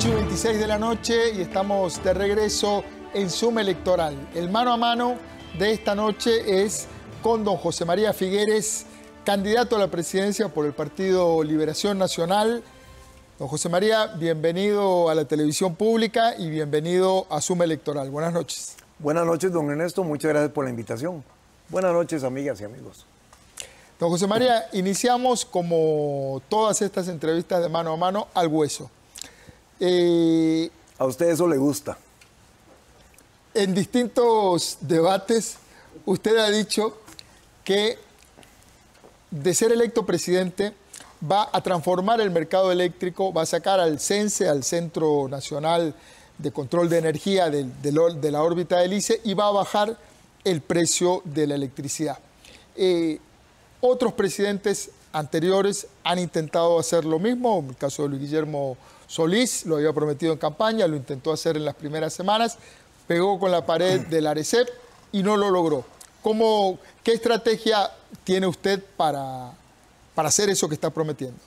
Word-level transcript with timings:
8 0.00 0.08
y 0.08 0.12
26 0.12 0.58
de 0.58 0.66
la 0.66 0.78
noche 0.78 1.34
y 1.34 1.42
estamos 1.42 2.02
de 2.02 2.14
regreso 2.14 2.82
en 3.12 3.28
Suma 3.28 3.60
Electoral. 3.60 4.16
El 4.34 4.48
mano 4.48 4.72
a 4.72 4.78
mano 4.78 5.16
de 5.58 5.72
esta 5.72 5.94
noche 5.94 6.64
es 6.64 6.86
con 7.22 7.44
don 7.44 7.58
José 7.58 7.84
María 7.84 8.14
Figueres, 8.14 8.86
candidato 9.26 9.76
a 9.76 9.78
la 9.78 9.88
presidencia 9.88 10.48
por 10.48 10.64
el 10.64 10.72
Partido 10.72 11.44
Liberación 11.44 11.98
Nacional. 11.98 12.62
Don 13.38 13.46
José 13.46 13.68
María, 13.68 14.06
bienvenido 14.06 15.10
a 15.10 15.14
la 15.14 15.26
televisión 15.26 15.74
pública 15.74 16.34
y 16.38 16.48
bienvenido 16.48 17.26
a 17.28 17.42
Suma 17.42 17.64
Electoral. 17.64 18.08
Buenas 18.08 18.32
noches. 18.32 18.76
Buenas 18.98 19.26
noches, 19.26 19.52
don 19.52 19.68
Ernesto. 19.68 20.02
Muchas 20.02 20.30
gracias 20.30 20.52
por 20.52 20.64
la 20.64 20.70
invitación. 20.70 21.22
Buenas 21.68 21.92
noches, 21.92 22.24
amigas 22.24 22.58
y 22.62 22.64
amigos. 22.64 23.04
Don 23.98 24.08
José 24.08 24.26
María, 24.26 24.66
iniciamos 24.72 25.44
como 25.44 26.40
todas 26.48 26.80
estas 26.80 27.06
entrevistas 27.08 27.60
de 27.60 27.68
mano 27.68 27.92
a 27.92 27.96
mano 27.98 28.28
al 28.32 28.48
hueso. 28.48 28.90
Eh, 29.80 30.70
a 30.98 31.06
usted 31.06 31.30
eso 31.30 31.48
le 31.48 31.56
gusta. 31.56 31.96
En 33.54 33.74
distintos 33.74 34.78
debates, 34.82 35.56
usted 36.04 36.36
ha 36.36 36.50
dicho 36.50 36.98
que 37.64 37.98
de 39.30 39.54
ser 39.54 39.72
electo 39.72 40.04
presidente 40.04 40.74
va 41.28 41.48
a 41.52 41.62
transformar 41.62 42.20
el 42.20 42.30
mercado 42.30 42.70
eléctrico, 42.70 43.32
va 43.32 43.42
a 43.42 43.46
sacar 43.46 43.80
al 43.80 44.00
CENSE, 44.00 44.48
al 44.48 44.64
Centro 44.64 45.28
Nacional 45.28 45.94
de 46.38 46.52
Control 46.52 46.88
de 46.88 46.98
Energía 46.98 47.50
de, 47.50 48.30
la 48.30 48.42
órbita 48.42 48.78
del 48.78 48.94
ICE, 48.94 49.20
y 49.24 49.34
va 49.34 49.48
a 49.48 49.52
bajar 49.52 49.96
el 50.44 50.60
precio 50.60 51.22
de 51.24 51.46
la 51.46 51.54
electricidad. 51.54 52.18
Eh, 52.76 53.18
otros 53.80 54.12
presidentes 54.12 54.90
anteriores 55.12 55.86
han 56.04 56.18
intentado 56.18 56.78
hacer 56.78 57.04
lo 57.04 57.18
mismo, 57.18 57.58
en 57.58 57.70
el 57.70 57.76
caso 57.76 58.02
de 58.02 58.10
Luis 58.10 58.22
Guillermo 58.22 58.76
Solís 59.06 59.66
lo 59.66 59.76
había 59.76 59.92
prometido 59.92 60.32
en 60.32 60.38
campaña, 60.38 60.86
lo 60.86 60.96
intentó 60.96 61.32
hacer 61.32 61.56
en 61.56 61.64
las 61.64 61.74
primeras 61.74 62.12
semanas, 62.12 62.58
pegó 63.06 63.38
con 63.38 63.50
la 63.50 63.66
pared 63.66 64.00
del 64.10 64.26
Arecep 64.26 64.68
y 65.12 65.22
no 65.22 65.36
lo 65.36 65.50
logró. 65.50 65.84
¿Cómo, 66.22 66.78
¿Qué 67.02 67.12
estrategia 67.12 67.90
tiene 68.24 68.46
usted 68.46 68.82
para, 68.96 69.52
para 70.14 70.28
hacer 70.28 70.50
eso 70.50 70.68
que 70.68 70.74
está 70.74 70.90
prometiendo? 70.90 71.38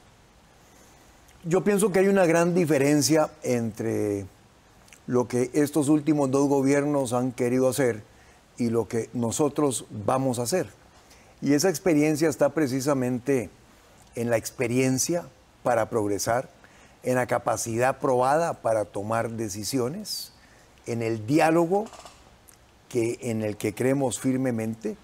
Yo 1.46 1.64
pienso 1.64 1.92
que 1.92 2.00
hay 2.00 2.08
una 2.08 2.26
gran 2.26 2.56
diferencia 2.56 3.30
entre 3.44 4.26
lo 5.08 5.28
que 5.28 5.52
estos 5.54 5.90
últimos 5.90 6.32
dos 6.32 6.48
gobiernos 6.48 7.14
han 7.14 7.32
querido 7.32 7.70
hacer 7.70 8.02
y 8.58 8.70
lo 8.70 8.88
que 8.88 9.10
nosotros 9.14 9.86
vamos 9.90 10.40
a 10.40 10.44
hacer. 10.44 10.68
Y 11.44 11.56
esa 11.56 11.68
experiencia 11.68 12.30
está 12.30 12.54
precisamente 12.54 13.50
en 14.16 14.30
la 14.30 14.38
experiencia 14.38 15.26
para 15.62 15.90
progresar, 15.90 16.50
en 17.04 17.16
la 17.16 17.28
capacidad 17.28 18.00
probada 18.00 18.62
para 18.62 18.86
tomar 18.86 19.30
decisiones, 19.30 20.32
en 20.86 21.02
el 21.02 21.28
diálogo 21.28 21.84
que, 22.88 23.20
en 23.24 23.42
el 23.42 23.58
que 23.58 23.76
creemos 23.76 24.22
firmemente 24.22 24.96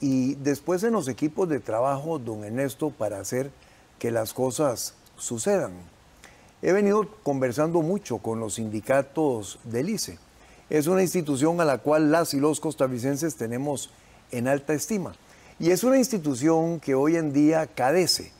y 0.00 0.34
después 0.34 0.82
en 0.82 0.92
los 0.92 1.06
equipos 1.06 1.48
de 1.48 1.60
trabajo, 1.60 2.18
don 2.18 2.42
Ernesto, 2.42 2.90
para 2.90 3.20
hacer 3.20 3.52
que 4.00 4.10
las 4.10 4.34
cosas 4.34 4.94
sucedan. 5.16 5.70
He 6.62 6.72
venido 6.72 7.08
conversando 7.22 7.80
mucho 7.82 8.18
con 8.18 8.40
los 8.40 8.54
sindicatos 8.54 9.60
del 9.62 9.90
ICE. 9.90 10.18
Es 10.68 10.88
una 10.88 11.02
institución 11.02 11.60
a 11.60 11.64
la 11.64 11.78
cual 11.78 12.10
las 12.10 12.34
y 12.34 12.40
los 12.40 12.58
costarricenses 12.58 13.36
tenemos 13.36 13.90
en 14.32 14.48
alta 14.48 14.74
estima. 14.74 15.14
Y 15.58 15.70
es 15.70 15.84
una 15.84 15.96
institución 15.96 16.80
que 16.80 16.94
hoy 16.94 17.16
en 17.16 17.32
día 17.32 17.66
cadece 17.66 18.30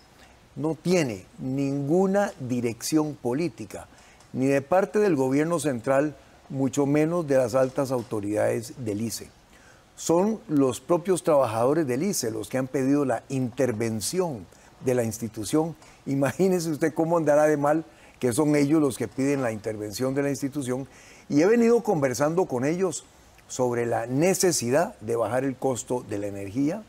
no 0.55 0.75
tiene 0.75 1.25
ninguna 1.39 2.33
dirección 2.41 3.14
política, 3.14 3.86
ni 4.33 4.47
de 4.47 4.61
parte 4.61 4.98
del 4.98 5.17
gobierno 5.17 5.58
central, 5.58 6.14
mucho 6.48 6.84
menos 6.86 7.27
de 7.27 7.36
las 7.36 7.55
altas 7.55 7.91
autoridades 7.91 8.74
del 8.79 9.01
ICE. 9.01 9.29
Son 9.96 10.40
los 10.48 10.80
propios 10.80 11.23
trabajadores 11.23 11.86
del 11.86 12.02
ICE 12.02 12.30
los 12.30 12.48
que 12.48 12.58
han 12.58 12.67
pedido 12.67 13.05
la 13.05 13.23
intervención 13.30 14.46
de 14.85 14.95
la 14.95 15.05
institución. 15.05 15.74
Imagínese 16.07 16.70
usted 16.70 16.92
cómo 16.92 17.17
andará 17.17 17.45
de 17.45 17.57
mal 17.57 17.85
que 18.20 18.33
son 18.33 18.57
ellos 18.57 18.80
los 18.80 18.96
que 18.96 19.08
piden 19.08 19.42
la 19.42 19.52
intervención 19.52 20.14
de 20.14 20.23
la 20.23 20.30
institución. 20.30 20.86
Y 21.29 21.42
he 21.42 21.46
venido 21.46 21.83
conversando 21.83 22.46
con 22.46 22.64
ellos 22.64 23.05
sobre 23.48 23.86
la 23.86 24.07
necesidad 24.07 24.98
de 25.01 25.17
bajar 25.17 25.45
el 25.45 25.57
costo 25.57 26.05
de 26.08 26.19
la 26.19 26.27
energía, 26.27 26.83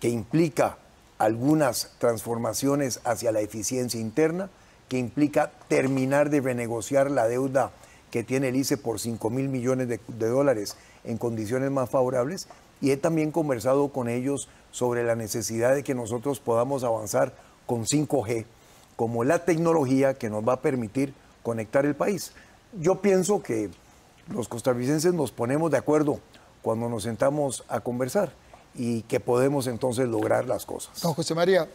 que 0.00 0.08
implica 0.08 0.78
algunas 1.18 1.92
transformaciones 1.98 3.00
hacia 3.04 3.30
la 3.30 3.40
eficiencia 3.40 4.00
interna, 4.00 4.48
que 4.88 4.98
implica 4.98 5.52
terminar 5.68 6.30
de 6.30 6.40
renegociar 6.40 7.10
la 7.10 7.28
deuda 7.28 7.70
que 8.10 8.24
tiene 8.24 8.48
el 8.48 8.56
ICE 8.56 8.78
por 8.78 8.98
5 8.98 9.30
mil 9.30 9.48
millones 9.48 9.86
de, 9.86 10.00
dólares 10.08 10.76
en 11.04 11.18
condiciones 11.18 11.70
más 11.70 11.90
favorables. 11.90 12.48
Y 12.80 12.90
he 12.90 12.96
también 12.96 13.30
conversado 13.30 13.90
con 13.90 14.08
ellos 14.08 14.48
sobre 14.70 15.04
la 15.04 15.14
necesidad 15.14 15.74
de 15.74 15.84
que 15.84 15.94
nosotros 15.94 16.40
podamos 16.40 16.82
avanzar 16.82 17.34
con 17.66 17.84
5G 17.84 18.46
como 18.96 19.22
la 19.22 19.44
tecnología 19.44 20.14
que 20.14 20.30
nos 20.30 20.46
va 20.46 20.54
a 20.54 20.62
permitir 20.62 21.12
conectar 21.42 21.84
el 21.84 21.94
país. 21.94 22.32
Yo 22.80 23.02
pienso 23.02 23.42
que 23.42 23.70
los 24.28 24.48
costarricenses 24.48 25.12
nos 25.12 25.32
ponemos 25.32 25.70
de 25.70 25.78
acuerdo 25.78 26.20
cuando 26.62 26.88
nos 26.88 27.02
sentamos 27.02 27.64
a 27.68 27.80
conversar 27.80 28.32
y 28.74 29.02
que 29.02 29.20
podemos 29.20 29.66
entonces 29.66 30.08
lograr 30.08 30.46
las 30.46 30.66
cosas. 30.66 31.00
Don 31.00 31.14
José 31.14 31.34
María, 31.34 31.68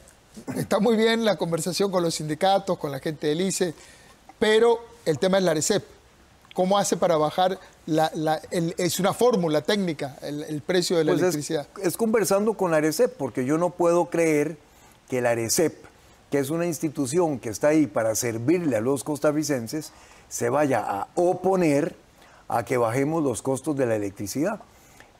está 0.56 0.79
muy 0.79 0.95
bien 0.95 1.25
la 1.25 1.38
conversación 1.38 1.91
con 1.91 2.03
los 2.03 2.16
sindicatos, 2.16 2.78
con 2.78 2.91
la 2.91 3.00
gente 3.00 3.28
del 3.28 3.41
ICE, 3.41 3.73
pero 4.39 4.79
el 5.06 5.19
tema 5.19 5.38
es 5.38 5.44
la 5.44 5.51
ARECEP. 5.51 5.83
¿Cómo 6.53 6.78
hace 6.78 6.95
para 6.95 7.17
bajar, 7.17 7.59
la, 7.85 8.09
es 8.78 9.00
una 9.01 9.13
fórmula 9.13 9.61
técnica, 9.61 10.17
el, 10.22 10.61
precio 10.61 10.97
de 10.97 11.03
la 11.03 11.11
pues 11.11 11.22
electricidad? 11.22 11.67
Es, 11.83 11.97
conversando 11.97 12.53
con 12.53 12.72
la 12.72 12.78
ARECEP, 12.78 13.17
porque 13.17 13.45
yo 13.45 13.57
no 13.57 13.72
puedo 13.72 14.09
creer 14.09 14.57
que 15.09 15.19
la 15.19 15.31
ARECEP, 15.31 15.73
que 16.31 16.39
es 16.39 16.50
una 16.50 16.66
institución 16.66 17.39
que 17.39 17.50
está 17.50 17.69
ahí 17.69 17.88
para 17.88 18.16
servirle 18.16 18.77
a 18.77 18.81
los 18.81 19.03
costarricenses, 19.03 19.91
se 20.29 20.50
vaya 20.50 20.79
a 20.79 21.07
oponer 21.16 21.95
a 22.47 22.63
que 22.63 22.77
bajemos 22.77 23.22
los 23.22 23.41
costos 23.41 23.75
de 23.75 23.85
la 23.85 23.97
electricidad. 23.97 24.62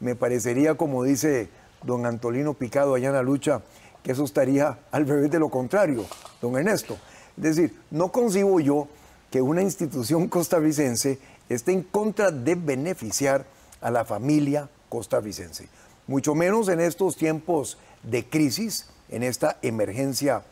Me 0.00 0.14
parecería, 0.14 0.76
como 0.76 1.04
dice 1.04 1.50
don 1.86 2.04
Antolino 2.04 2.54
Picado 2.54 2.94
allá 2.94 3.08
en 3.08 3.14
la 3.14 3.22
lucha, 3.22 3.62
que 4.02 4.12
eso 4.12 4.24
estaría 4.24 4.78
al 4.90 5.06
revés 5.06 5.30
de 5.30 5.38
lo 5.38 5.48
contrario, 5.48 6.04
don 6.42 6.56
Ernesto. 6.56 6.98
Es 7.36 7.56
decir, 7.56 7.80
no 7.90 8.12
concibo 8.12 8.60
yo 8.60 8.88
que 9.30 9.40
una 9.40 9.62
institución 9.62 10.28
costarricense 10.28 11.18
esté 11.48 11.72
en 11.72 11.82
contra 11.82 12.30
de 12.30 12.54
beneficiar 12.54 13.46
a 13.80 13.90
la 13.90 14.04
familia 14.04 14.68
costarricense, 14.88 15.68
mucho 16.06 16.34
menos 16.34 16.68
en 16.68 16.80
estos 16.80 17.16
tiempos 17.16 17.78
de 18.02 18.28
crisis, 18.28 18.88
en 19.08 19.22
esta 19.22 19.58
emergencia 19.62 20.42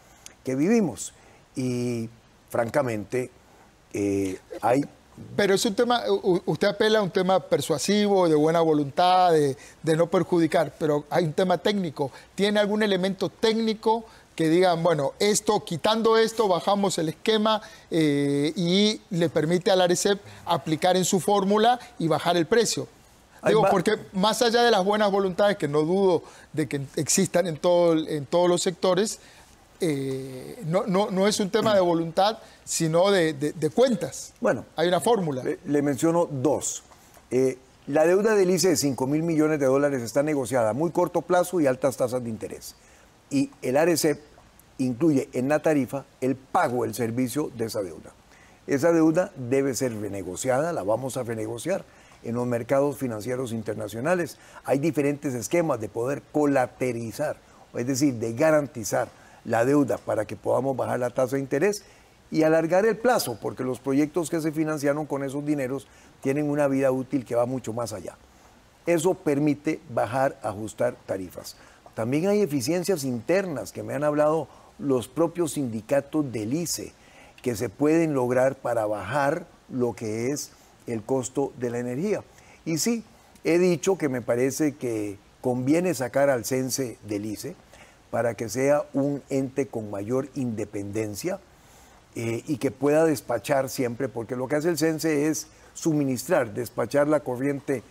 que 0.44 0.54
vivimos. 0.54 1.14
Y 1.56 2.08
francamente, 2.50 3.30
eh, 3.92 4.38
hay 4.60 4.84
pero 5.36 5.54
es 5.54 5.64
un 5.64 5.74
tema, 5.74 6.02
usted 6.46 6.68
apela 6.68 6.98
a 6.98 7.02
un 7.02 7.10
tema 7.10 7.40
persuasivo, 7.40 8.28
de 8.28 8.34
buena 8.34 8.60
voluntad, 8.60 9.32
de, 9.32 9.56
no 9.96 10.08
perjudicar, 10.08 10.72
pero 10.78 11.04
hay 11.10 11.24
un 11.24 11.32
tema 11.32 11.58
técnico. 11.58 12.10
¿Tiene 12.34 12.60
algún 12.60 12.82
elemento 12.82 13.28
técnico 13.28 14.04
que 14.34 14.48
digan, 14.48 14.82
bueno, 14.82 15.12
esto, 15.20 15.64
quitando 15.64 16.16
esto, 16.16 16.48
bajamos 16.48 16.98
el 16.98 17.10
esquema 17.10 17.62
eh, 17.90 18.52
y 18.56 19.00
le 19.10 19.28
permite 19.28 19.70
a 19.70 19.76
la 19.76 19.84
ARECEP 19.84 20.20
aplicar 20.46 20.96
en 20.96 21.04
su 21.04 21.20
fórmula 21.20 21.78
y 21.98 22.08
bajar 22.08 22.36
el 22.36 22.46
precio? 22.46 22.88
Digo, 23.46 23.66
porque 23.70 23.98
más 24.12 24.40
allá 24.40 24.62
de 24.62 24.70
las 24.70 24.84
buenas 24.84 25.10
voluntades, 25.10 25.58
que 25.58 25.68
no 25.68 25.82
dudo 25.82 26.22
de 26.52 26.66
que 26.66 26.80
existan 26.96 27.46
en, 27.46 27.58
todo, 27.58 27.92
en 27.92 28.24
todos 28.24 28.48
los 28.48 28.62
sectores, 28.62 29.20
eh, 29.86 30.62
no, 30.64 30.86
no, 30.86 31.28
es 31.28 31.38
un 31.40 31.50
tema 31.50 31.74
de 31.74 31.80
voluntad, 31.80 32.38
sino 32.64 33.10
de, 33.10 33.52
cuentas. 33.74 34.32
Bueno, 34.40 34.64
hay 34.76 34.88
una 34.88 35.00
fórmula. 35.00 35.42
Le, 35.64 35.82
menciono 35.82 36.26
dos. 36.30 36.82
Eh, 37.30 37.58
la 37.86 38.06
deuda 38.06 38.34
del 38.34 38.50
ICE 38.50 38.70
de 38.70 38.76
5 38.76 39.06
mil 39.06 39.22
millones 39.22 39.60
de 39.60 39.66
dólares 39.66 40.00
está 40.00 40.22
negociada 40.22 40.70
a 40.70 40.72
muy 40.72 40.90
corto 40.90 41.20
plazo 41.20 41.60
y 41.60 41.66
altas 41.66 41.98
tasas 41.98 42.24
de 42.24 42.30
interés. 42.30 42.76
Y 43.28 43.50
el 43.60 43.76
ARECEP 43.76 44.20
incluye 44.78 45.28
en 45.34 45.50
la 45.50 45.60
tarifa 45.60 46.06
el 46.22 46.34
pago 46.34 46.84
del 46.84 46.94
servicio 46.94 47.50
de 47.54 47.66
esa 47.66 47.82
deuda. 47.82 48.12
Esa 48.66 48.90
deuda 48.92 49.32
debe 49.36 49.74
ser 49.74 49.94
renegociada, 50.00 50.72
la 50.72 50.82
vamos 50.82 51.18
a 51.18 51.24
renegociar 51.24 51.84
en 52.22 52.36
los 52.36 52.46
mercados 52.46 52.96
financieros 52.96 53.52
internacionales. 53.52 54.38
Hay 54.64 54.78
diferentes 54.78 55.34
esquemas 55.34 55.78
de 55.78 55.90
poder 55.90 56.22
colaterizar, 56.32 57.36
es 57.74 57.86
decir, 57.86 58.14
de 58.14 58.32
garantizar 58.32 59.08
la 59.44 59.64
deuda 59.64 59.98
para 59.98 60.24
que 60.24 60.36
podamos 60.36 60.76
bajar 60.76 61.00
la 61.00 61.10
tasa 61.10 61.36
de 61.36 61.42
interés 61.42 61.84
y 62.30 62.42
alargar 62.42 62.86
el 62.86 62.96
plazo, 62.96 63.38
porque 63.40 63.62
los 63.62 63.78
proyectos 63.78 64.30
que 64.30 64.40
se 64.40 64.52
financiaron 64.52 65.06
con 65.06 65.22
esos 65.22 65.44
dineros 65.44 65.86
tienen 66.20 66.50
una 66.50 66.68
vida 66.68 66.90
útil 66.90 67.24
que 67.24 67.34
va 67.34 67.46
mucho 67.46 67.72
más 67.72 67.92
allá. 67.92 68.16
Eso 68.86 69.14
permite 69.14 69.80
bajar, 69.90 70.38
ajustar 70.42 70.96
tarifas. 71.06 71.56
También 71.94 72.26
hay 72.26 72.42
eficiencias 72.42 73.04
internas 73.04 73.72
que 73.72 73.82
me 73.82 73.94
han 73.94 74.04
hablado 74.04 74.48
los 74.78 75.06
propios 75.06 75.52
sindicatos 75.52 76.32
del 76.32 76.54
ICE, 76.54 76.92
que 77.42 77.54
se 77.56 77.68
pueden 77.68 78.14
lograr 78.14 78.56
para 78.56 78.86
bajar 78.86 79.46
lo 79.68 79.94
que 79.94 80.30
es 80.30 80.50
el 80.86 81.02
costo 81.02 81.52
de 81.58 81.70
la 81.70 81.78
energía. 81.78 82.24
Y 82.64 82.78
sí, 82.78 83.04
he 83.44 83.58
dicho 83.58 83.96
que 83.96 84.08
me 84.08 84.22
parece 84.22 84.74
que 84.74 85.18
conviene 85.40 85.94
sacar 85.94 86.30
al 86.30 86.44
CENSE 86.44 86.98
del 87.06 87.26
ICE 87.26 87.54
para 88.14 88.34
que 88.34 88.48
sea 88.48 88.84
un 88.92 89.24
ente 89.28 89.66
con 89.66 89.90
mayor 89.90 90.28
independencia 90.36 91.40
eh, 92.14 92.44
y 92.46 92.58
que 92.58 92.70
pueda 92.70 93.04
despachar 93.04 93.68
siempre, 93.68 94.08
porque 94.08 94.36
lo 94.36 94.46
que 94.46 94.54
hace 94.54 94.68
el 94.68 94.78
CENSE 94.78 95.26
es 95.26 95.48
suministrar, 95.74 96.54
despachar 96.54 97.08
la 97.08 97.18
corriente 97.18 97.82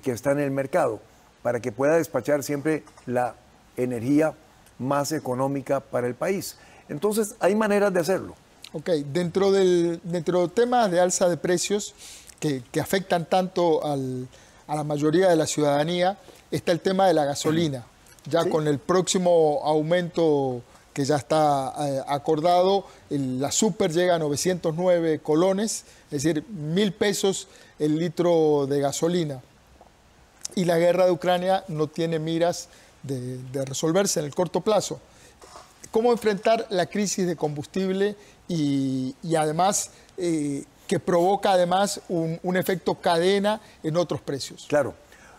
que 0.00 0.12
está 0.12 0.30
en 0.30 0.38
el 0.38 0.52
mercado, 0.52 1.00
para 1.42 1.58
que 1.58 1.72
pueda 1.72 1.96
despachar 1.96 2.44
siempre 2.44 2.84
la 3.06 3.34
energía 3.76 4.34
más 4.78 5.10
económica 5.10 5.80
para 5.80 6.06
el 6.06 6.14
país. 6.14 6.56
Entonces, 6.88 7.34
hay 7.40 7.56
maneras 7.56 7.92
de 7.92 7.98
hacerlo. 7.98 8.36
Ok, 8.74 8.90
dentro 9.12 9.50
del, 9.50 10.00
dentro 10.04 10.46
temas 10.46 10.88
de 10.88 11.00
alza 11.00 11.28
de 11.28 11.36
precios 11.36 11.96
que, 12.38 12.62
afectan 12.80 13.24
tanto 13.24 13.84
a 13.84 13.96
la 14.76 14.84
mayoría 14.84 15.28
de 15.30 15.34
la 15.34 15.48
ciudadanía, 15.48 16.16
está 16.52 16.70
el 16.70 16.78
tema 16.78 17.08
de 17.08 17.14
la 17.14 17.24
gasolina. 17.24 17.86
Ya 18.26 18.48
con 18.48 18.66
el 18.66 18.78
próximo 18.78 19.60
aumento 19.64 20.62
que 20.94 21.04
ya 21.04 21.16
está 21.16 21.74
eh, 21.80 22.00
acordado, 22.06 22.86
la 23.10 23.50
super 23.50 23.92
llega 23.92 24.14
a 24.14 24.18
909 24.18 25.18
colones, 25.18 25.84
es 26.10 26.22
decir, 26.22 26.44
mil 26.48 26.92
pesos 26.92 27.48
el 27.78 27.98
litro 27.98 28.66
de 28.66 28.80
gasolina. 28.80 29.42
Y 30.54 30.64
la 30.64 30.78
guerra 30.78 31.06
de 31.06 31.10
Ucrania 31.10 31.64
no 31.66 31.88
tiene 31.88 32.20
miras 32.20 32.68
de, 33.02 33.40
resolverse 33.64 34.20
en 34.20 34.26
el 34.26 34.34
corto 34.34 34.60
plazo. 34.60 35.00
¿Cómo 35.90 36.12
enfrentar 36.12 36.66
la 36.70 36.86
crisis 36.86 37.26
de 37.26 37.36
combustible 37.36 38.16
y, 38.48 39.14
además 39.36 39.90
eh, 40.16 40.64
que 40.86 41.00
provoca 41.00 41.52
además 41.52 42.00
un, 42.08 42.38
un 42.42 42.56
efecto 42.56 42.94
cadena 42.94 43.60
en 43.82 43.96
otros 43.96 44.20
precios? 44.20 44.66
Claro. 44.68 44.94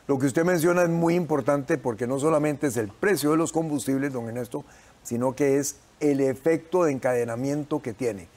Lo 0.07 0.19
que 0.19 0.27
usted 0.27 0.45
menciona 0.45 0.83
es 0.83 0.89
muy 0.89 1.15
importante 1.15 1.79
porque 1.79 2.05
no 2.05 2.19
solamente 2.19 2.67
es 2.67 2.77
el 2.77 2.89
precio 2.89 3.31
de 3.31 3.37
los 3.37 3.51
combustibles, 3.51 4.13
don 4.13 4.27
Ernesto, 4.27 4.63
sino 5.01 5.35
que 5.35 5.57
es 5.57 5.77
el 5.99 6.21
efecto 6.21 6.83
de 6.83 6.91
encadenamiento 6.91 7.81
que 7.81 7.93
tiene, 7.93 8.27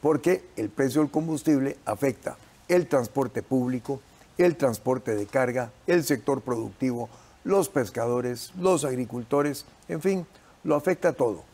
porque 0.00 0.44
el 0.56 0.70
precio 0.70 1.02
del 1.02 1.10
combustible 1.10 1.76
afecta 1.84 2.38
el 2.68 2.86
transporte 2.86 3.42
público, 3.42 4.00
el 4.38 4.56
transporte 4.56 5.14
de 5.16 5.26
carga, 5.26 5.70
el 5.86 6.04
sector 6.04 6.40
productivo, 6.40 7.10
los 7.44 7.68
pescadores, 7.68 8.52
los 8.58 8.84
agricultores, 8.84 9.66
en 9.88 10.00
fin, 10.00 10.26
lo 10.64 10.76
afecta 10.76 11.12
todo. 11.12 11.44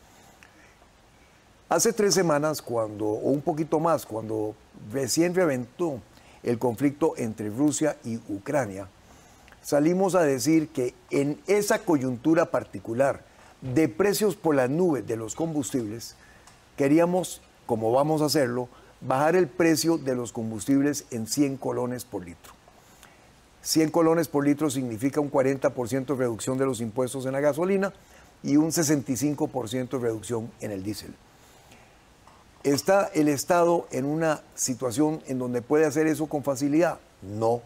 Hace 1.68 1.92
tres 1.92 2.14
semanas, 2.14 2.62
cuando, 2.62 3.06
o 3.06 3.30
un 3.30 3.40
poquito 3.40 3.80
más, 3.80 4.06
cuando 4.06 4.54
recién 4.92 5.34
reventó 5.34 6.00
el 6.42 6.58
conflicto 6.58 7.14
entre 7.16 7.48
Rusia 7.48 7.96
y 8.04 8.20
Ucrania, 8.28 8.86
salimos 9.64 10.14
a 10.14 10.22
decir 10.22 10.68
que 10.68 10.94
en 11.10 11.40
esa 11.46 11.80
coyuntura 11.80 12.50
particular 12.50 13.24
de 13.62 13.88
precios 13.88 14.36
por 14.36 14.54
las 14.54 14.68
nubes 14.68 15.06
de 15.06 15.16
los 15.16 15.34
combustibles, 15.34 16.16
queríamos, 16.76 17.40
como 17.66 17.90
vamos 17.90 18.20
a 18.20 18.26
hacerlo, 18.26 18.68
bajar 19.00 19.36
el 19.36 19.48
precio 19.48 19.96
de 19.96 20.14
los 20.14 20.32
combustibles 20.32 21.06
en 21.10 21.26
100 21.26 21.56
colones 21.56 22.04
por 22.04 22.24
litro. 22.24 22.52
100 23.62 23.90
colones 23.90 24.28
por 24.28 24.44
litro 24.44 24.68
significa 24.68 25.20
un 25.20 25.30
40% 25.30 26.04
de 26.04 26.14
reducción 26.14 26.58
de 26.58 26.66
los 26.66 26.82
impuestos 26.82 27.24
en 27.24 27.32
la 27.32 27.40
gasolina 27.40 27.94
y 28.42 28.56
un 28.56 28.70
65% 28.70 29.88
de 29.88 29.98
reducción 29.98 30.50
en 30.60 30.72
el 30.72 30.82
diésel. 30.82 31.14
¿Está 32.64 33.10
el 33.14 33.28
Estado 33.28 33.86
en 33.90 34.04
una 34.04 34.42
situación 34.54 35.22
en 35.26 35.38
donde 35.38 35.62
puede 35.62 35.86
hacer 35.86 36.06
eso 36.06 36.26
con 36.26 36.44
facilidad? 36.44 36.98
No, 37.22 37.62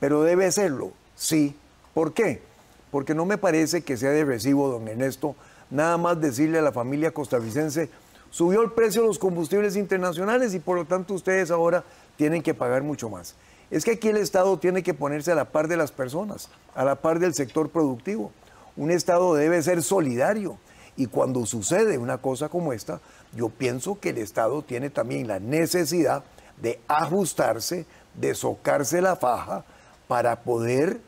pero 0.00 0.22
debe 0.22 0.46
hacerlo 0.46 0.92
Sí. 1.16 1.56
¿Por 1.94 2.12
qué? 2.12 2.42
Porque 2.90 3.14
no 3.14 3.24
me 3.24 3.38
parece 3.38 3.82
que 3.82 3.96
sea 3.96 4.10
de 4.10 4.24
recibo, 4.24 4.68
don 4.68 4.88
Ernesto, 4.88 5.36
nada 5.70 5.96
más 5.96 6.20
decirle 6.20 6.58
a 6.58 6.62
la 6.62 6.72
familia 6.72 7.12
costarricense, 7.12 7.88
subió 8.30 8.62
el 8.62 8.72
precio 8.72 9.02
de 9.02 9.08
los 9.08 9.18
combustibles 9.18 9.76
internacionales 9.76 10.54
y 10.54 10.58
por 10.58 10.76
lo 10.76 10.84
tanto 10.84 11.14
ustedes 11.14 11.50
ahora 11.50 11.84
tienen 12.16 12.42
que 12.42 12.54
pagar 12.54 12.82
mucho 12.82 13.08
más. 13.08 13.34
Es 13.70 13.84
que 13.84 13.92
aquí 13.92 14.08
el 14.08 14.16
Estado 14.16 14.58
tiene 14.58 14.82
que 14.82 14.94
ponerse 14.94 15.32
a 15.32 15.34
la 15.34 15.46
par 15.46 15.68
de 15.68 15.76
las 15.76 15.92
personas, 15.92 16.48
a 16.74 16.84
la 16.84 16.96
par 16.96 17.18
del 17.18 17.34
sector 17.34 17.70
productivo. 17.70 18.32
Un 18.76 18.90
Estado 18.90 19.34
debe 19.34 19.62
ser 19.62 19.82
solidario. 19.82 20.58
Y 20.96 21.06
cuando 21.06 21.44
sucede 21.46 21.98
una 21.98 22.18
cosa 22.18 22.48
como 22.48 22.72
esta, 22.72 23.00
yo 23.34 23.48
pienso 23.48 23.98
que 23.98 24.10
el 24.10 24.18
Estado 24.18 24.62
tiene 24.62 24.90
también 24.90 25.26
la 25.26 25.40
necesidad 25.40 26.22
de 26.60 26.78
ajustarse, 26.86 27.84
de 28.14 28.34
socarse 28.36 29.00
la 29.00 29.16
faja 29.16 29.64
para 30.14 30.36
poder 30.44 31.00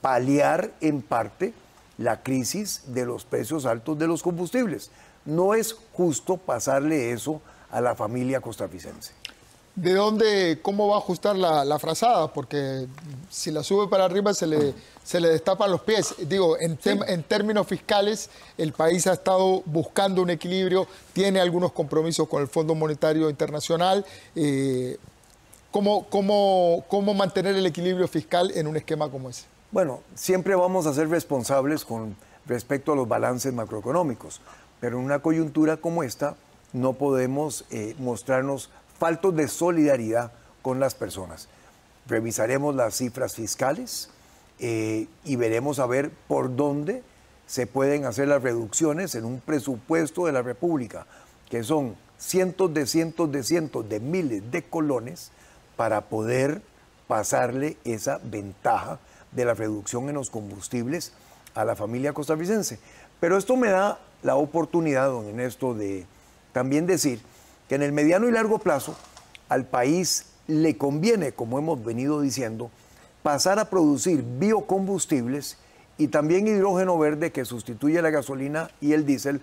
paliar 0.00 0.70
en 0.80 1.02
parte 1.02 1.52
la 1.98 2.22
crisis 2.22 2.82
de 2.86 3.04
los 3.04 3.24
precios 3.24 3.66
altos 3.66 3.98
de 3.98 4.06
los 4.06 4.22
combustibles. 4.22 4.92
No 5.24 5.52
es 5.52 5.74
justo 5.92 6.36
pasarle 6.36 7.10
eso 7.10 7.42
a 7.72 7.80
la 7.80 7.96
familia 7.96 8.40
costarricense. 8.40 9.10
¿De 9.74 9.94
dónde, 9.94 10.60
cómo 10.62 10.86
va 10.86 10.94
a 10.94 10.98
ajustar 10.98 11.34
la, 11.34 11.76
frazada? 11.80 12.32
Porque 12.32 12.86
si 13.30 13.50
la 13.50 13.64
sube 13.64 13.88
para 13.88 14.04
arriba 14.04 14.32
se 14.32 14.46
le, 14.46 14.74
se 15.02 15.18
le 15.18 15.30
destapan 15.30 15.72
los 15.72 15.80
pies. 15.80 16.14
Digo, 16.28 16.56
en, 16.60 16.78
en 16.84 17.22
términos 17.24 17.66
fiscales, 17.66 18.30
el 18.56 18.72
país 18.74 19.08
ha 19.08 19.14
estado 19.14 19.60
buscando 19.66 20.22
un 20.22 20.30
equilibrio, 20.30 20.86
tiene 21.12 21.40
algunos 21.40 21.72
compromisos 21.72 22.28
con 22.28 22.42
el 22.42 22.46
Fondo 22.46 22.76
Monetario 22.76 23.28
Internacional. 23.28 24.06
Eh, 24.36 24.98
¿Cómo, 25.74 26.06
cómo, 26.08 26.84
cómo 26.86 27.14
mantener 27.14 27.56
el 27.56 27.66
equilibrio 27.66 28.06
fiscal 28.06 28.52
en 28.54 28.68
un 28.68 28.76
esquema 28.76 29.10
como 29.10 29.28
ese? 29.28 29.46
Bueno, 29.72 30.02
siempre 30.14 30.54
vamos 30.54 30.86
a 30.86 30.94
ser 30.94 31.08
responsables 31.08 31.84
con 31.84 32.14
respecto 32.46 32.92
a 32.92 32.94
los 32.94 33.08
balances 33.08 33.52
macroeconómicos, 33.52 34.40
pero 34.78 34.98
en 34.98 35.04
una 35.04 35.18
coyuntura 35.18 35.76
como 35.76 36.04
esta 36.04 36.36
no 36.72 36.92
podemos 36.92 37.64
eh, 37.72 37.96
mostrarnos 37.98 38.70
faltos 39.00 39.34
de 39.34 39.48
solidaridad 39.48 40.30
con 40.62 40.78
las 40.78 40.94
personas. 40.94 41.48
Revisaremos 42.06 42.76
las 42.76 42.94
cifras 42.94 43.34
fiscales 43.34 44.10
eh, 44.60 45.08
y 45.24 45.34
veremos 45.34 45.80
a 45.80 45.86
ver 45.86 46.12
por 46.28 46.54
dónde 46.54 47.02
se 47.48 47.66
pueden 47.66 48.04
hacer 48.04 48.28
las 48.28 48.44
reducciones 48.44 49.16
en 49.16 49.24
un 49.24 49.40
presupuesto 49.40 50.26
de 50.26 50.32
la 50.34 50.42
República, 50.42 51.04
que 51.50 51.64
son 51.64 51.96
cientos 52.16 52.72
de 52.72 52.86
cientos 52.86 53.32
de 53.32 53.42
cientos 53.42 53.88
de 53.88 53.98
miles 53.98 54.52
de 54.52 54.62
colones 54.62 55.32
para 55.76 56.02
poder 56.02 56.62
pasarle 57.06 57.76
esa 57.84 58.20
ventaja 58.22 58.98
de 59.32 59.44
la 59.44 59.54
reducción 59.54 60.08
en 60.08 60.14
los 60.14 60.30
combustibles 60.30 61.12
a 61.54 61.64
la 61.64 61.76
familia 61.76 62.12
costarricense. 62.12 62.78
Pero 63.20 63.36
esto 63.36 63.56
me 63.56 63.70
da 63.70 63.98
la 64.22 64.36
oportunidad, 64.36 65.08
don 65.08 65.26
Ernesto, 65.26 65.74
de 65.74 66.06
también 66.52 66.86
decir 66.86 67.20
que 67.68 67.74
en 67.74 67.82
el 67.82 67.92
mediano 67.92 68.28
y 68.28 68.32
largo 68.32 68.58
plazo 68.58 68.96
al 69.48 69.66
país 69.66 70.26
le 70.46 70.76
conviene, 70.76 71.32
como 71.32 71.58
hemos 71.58 71.84
venido 71.84 72.20
diciendo, 72.20 72.70
pasar 73.22 73.58
a 73.58 73.70
producir 73.70 74.22
biocombustibles 74.22 75.58
y 75.96 76.08
también 76.08 76.46
hidrógeno 76.46 76.98
verde 76.98 77.32
que 77.32 77.44
sustituye 77.44 78.02
la 78.02 78.10
gasolina 78.10 78.70
y 78.80 78.92
el 78.92 79.06
diésel 79.06 79.40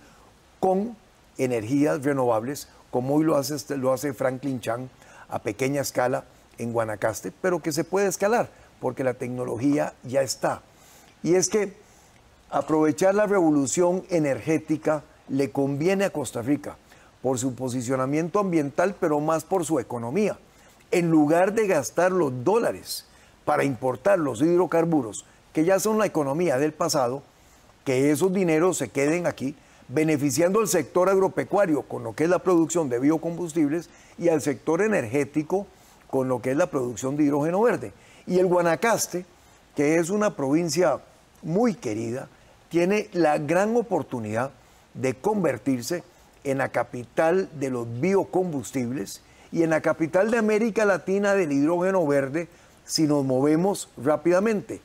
con 0.59 0.95
energías 1.38 2.03
renovables, 2.03 2.67
como 2.91 3.15
hoy 3.15 3.23
lo 3.23 3.38
hace, 3.38 3.77
lo 3.77 3.93
hace 3.93 4.13
Franklin 4.13 4.59
Chang 4.59 4.89
a 5.31 5.39
pequeña 5.39 5.81
escala 5.81 6.25
en 6.57 6.73
Guanacaste, 6.73 7.31
pero 7.41 7.61
que 7.61 7.71
se 7.71 7.83
puede 7.83 8.07
escalar 8.07 8.50
porque 8.79 9.03
la 9.03 9.13
tecnología 9.13 9.93
ya 10.03 10.21
está. 10.21 10.61
Y 11.23 11.35
es 11.35 11.50
que 11.50 11.73
aprovechar 12.50 13.15
la 13.15 13.27
revolución 13.27 14.03
energética 14.09 15.03
le 15.29 15.51
conviene 15.51 16.05
a 16.05 16.09
Costa 16.09 16.41
Rica 16.41 16.75
por 17.21 17.38
su 17.38 17.55
posicionamiento 17.55 18.39
ambiental, 18.39 18.95
pero 19.00 19.19
más 19.19 19.43
por 19.43 19.65
su 19.65 19.79
economía. 19.79 20.38
En 20.89 21.09
lugar 21.09 21.53
de 21.53 21.67
gastar 21.67 22.11
los 22.11 22.43
dólares 22.43 23.05
para 23.45 23.63
importar 23.63 24.19
los 24.19 24.41
hidrocarburos, 24.41 25.25
que 25.53 25.63
ya 25.63 25.79
son 25.79 25.97
la 25.97 26.05
economía 26.05 26.57
del 26.57 26.73
pasado, 26.73 27.23
que 27.85 28.11
esos 28.11 28.33
dineros 28.33 28.77
se 28.77 28.89
queden 28.89 29.27
aquí, 29.27 29.55
beneficiando 29.93 30.60
al 30.60 30.67
sector 30.67 31.10
agropecuario 31.10 31.83
con 31.83 32.03
lo 32.03 32.13
que 32.13 32.24
es 32.24 32.29
la 32.29 32.39
producción 32.39 32.89
de 32.89 33.00
biocombustibles 33.00 33.89
y 34.17 34.29
al 34.29 34.41
sector 34.41 34.81
energético 34.81 35.67
con 36.10 36.27
lo 36.27 36.41
que 36.41 36.51
es 36.51 36.57
la 36.57 36.67
producción 36.67 37.17
de 37.17 37.24
hidrógeno 37.24 37.62
verde. 37.62 37.93
Y 38.25 38.39
el 38.39 38.48
Guanacaste, 38.48 39.25
que 39.75 39.98
es 39.98 40.10
una 40.10 40.36
provincia 40.36 41.00
muy 41.41 41.74
querida, 41.74 42.29
tiene 42.69 43.10
la 43.12 43.38
gran 43.38 43.75
oportunidad 43.75 44.51
de 44.93 45.13
convertirse 45.13 46.03
en 46.43 46.60
la 46.60 46.69
capital 46.69 47.50
de 47.60 47.69
los 47.69 47.88
biocombustibles 48.00 49.21
y 49.51 49.63
en 49.63 49.71
la 49.71 49.81
capital 49.81 50.31
de 50.31 50.38
América 50.38 50.86
Latina 50.86 51.33
del 51.36 51.51
hidrógeno 51.51 52.05
verde 52.07 52.48
si 52.86 53.03
nos 53.03 53.25
movemos 53.25 53.89
rápidamente. 53.98 54.81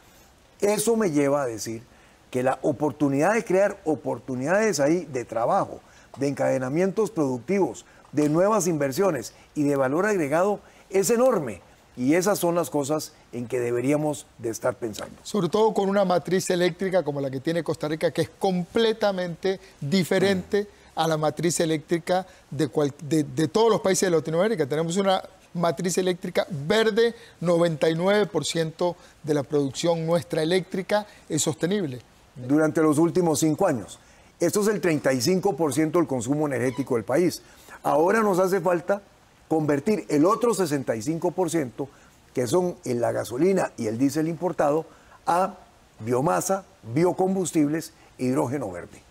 Eso 0.61 0.97
me 0.97 1.11
lleva 1.11 1.43
a 1.43 1.47
decir 1.47 1.83
que 2.31 2.43
la 2.43 2.59
oportunidad 2.63 3.35
de 3.35 3.45
crear 3.45 3.81
oportunidades 3.85 4.81
ahí 4.81 5.05
de 5.05 5.25
trabajo, 5.25 5.81
de 6.19 6.29
encadenamientos 6.29 7.11
productivos 7.11 7.85
de 8.13 8.29
nuevas 8.29 8.67
inversiones 8.67 9.33
y 9.55 9.65
de 9.65 9.77
valor 9.77 10.07
agregado 10.07 10.61
es 10.91 11.11
enorme. 11.11 11.61
Y 11.97 12.15
esas 12.15 12.39
son 12.39 12.55
las 12.55 12.69
cosas 12.69 13.13
en 13.33 13.47
que 13.47 13.59
deberíamos 13.59 14.27
de 14.39 14.51
estar 14.51 14.75
pensando. 14.75 15.17
Sobre 15.23 15.49
todo 15.49 15.73
con 15.73 15.89
una 15.89 16.05
matriz 16.05 16.51
eléctrica 16.51 17.03
como 17.03 17.21
la 17.21 17.31
que 17.31 17.41
tiene 17.41 17.63
Costa 17.63 17.89
Rica, 17.89 18.11
que 18.11 18.23
es 18.23 18.31
completamente 18.39 19.61
diferente 19.81 20.69
a 20.95 21.07
la 21.07 21.17
matriz 21.17 21.61
eléctrica 21.61 22.27
de, 22.51 23.25
de, 23.25 23.49
todos 23.49 23.71
los 23.71 23.81
países 23.81 24.11
de 24.11 24.17
Latinoamérica. 24.17 24.67
Tenemos 24.67 24.97
una 24.97 25.23
matriz 25.55 25.97
eléctrica 25.99 26.47
verde, 26.51 27.15
99% 27.41 28.97
de 29.23 29.35
la 29.35 29.43
producción 29.43 30.07
nuestra 30.07 30.43
eléctrica 30.43 31.07
es 31.29 31.43
sostenible. 31.43 32.01
Durante 32.37 32.83
los 32.83 32.99
últimos 32.99 33.41
cinco 33.41 33.67
años. 33.67 33.99
Esto 34.39 34.61
es 34.61 34.69
el 34.69 34.83
35% 34.83 35.93
del 35.93 36.07
consumo 36.07 36.47
energético 36.47 36.97
del 36.97 37.05
país. 37.05 37.43
Ahora 37.83 38.23
nos 38.23 38.39
hace 38.39 38.61
falta 38.61 39.01
convertir 39.49 40.05
el 40.09 40.27
otro 40.27 40.55
65%, 40.55 41.89
que 42.35 42.47
son 42.47 42.77
en 42.85 43.01
la 43.01 43.13
gasolina 43.13 43.73
y 43.79 43.87
el 43.87 43.97
diésel 43.97 44.29
importado, 44.29 44.85
a 45.27 45.55
biomasa, 46.01 46.65
biocombustibles, 46.83 47.93
hidrógeno 48.19 48.71
verde. 48.71 49.03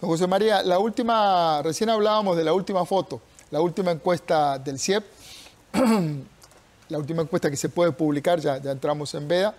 Don 0.00 0.08
José 0.08 0.26
María, 0.26 0.62
la 0.62 0.78
última, 0.78 1.60
recién 1.62 1.90
hablábamos 1.90 2.36
de 2.36 2.44
la 2.44 2.54
última 2.54 2.84
foto, 2.86 3.20
la 3.50 3.60
última 3.60 3.90
encuesta 3.90 4.58
del 4.58 4.78
CIEP, 4.78 5.04
la 6.88 6.98
última 6.98 7.22
encuesta 7.22 7.50
que 7.50 7.56
se 7.56 7.68
puede 7.68 7.92
publicar, 7.92 8.40
ya, 8.40 8.58
ya 8.58 8.70
entramos 8.70 9.14
en 9.14 9.28
veda, 9.28 9.54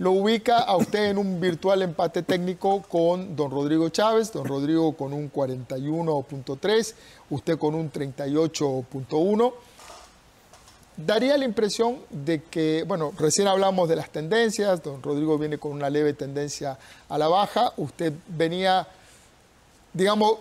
lo 0.00 0.12
ubica 0.12 0.60
a 0.60 0.78
usted 0.78 1.10
en 1.10 1.18
un 1.18 1.38
virtual 1.38 1.82
empate 1.82 2.22
técnico 2.22 2.80
con 2.80 3.36
don 3.36 3.50
Rodrigo 3.50 3.90
Chávez, 3.90 4.32
don 4.32 4.46
Rodrigo 4.46 4.96
con 4.96 5.12
un 5.12 5.30
41.3, 5.30 6.94
usted 7.28 7.58
con 7.58 7.74
un 7.74 7.92
38.1. 7.92 9.52
Daría 10.96 11.36
la 11.36 11.44
impresión 11.44 11.98
de 12.08 12.42
que, 12.44 12.82
bueno, 12.88 13.12
recién 13.18 13.46
hablamos 13.46 13.90
de 13.90 13.96
las 13.96 14.08
tendencias, 14.08 14.82
don 14.82 15.02
Rodrigo 15.02 15.36
viene 15.36 15.58
con 15.58 15.72
una 15.72 15.90
leve 15.90 16.14
tendencia 16.14 16.78
a 17.10 17.18
la 17.18 17.28
baja, 17.28 17.74
usted 17.76 18.14
venía, 18.26 18.88
digamos, 19.92 20.38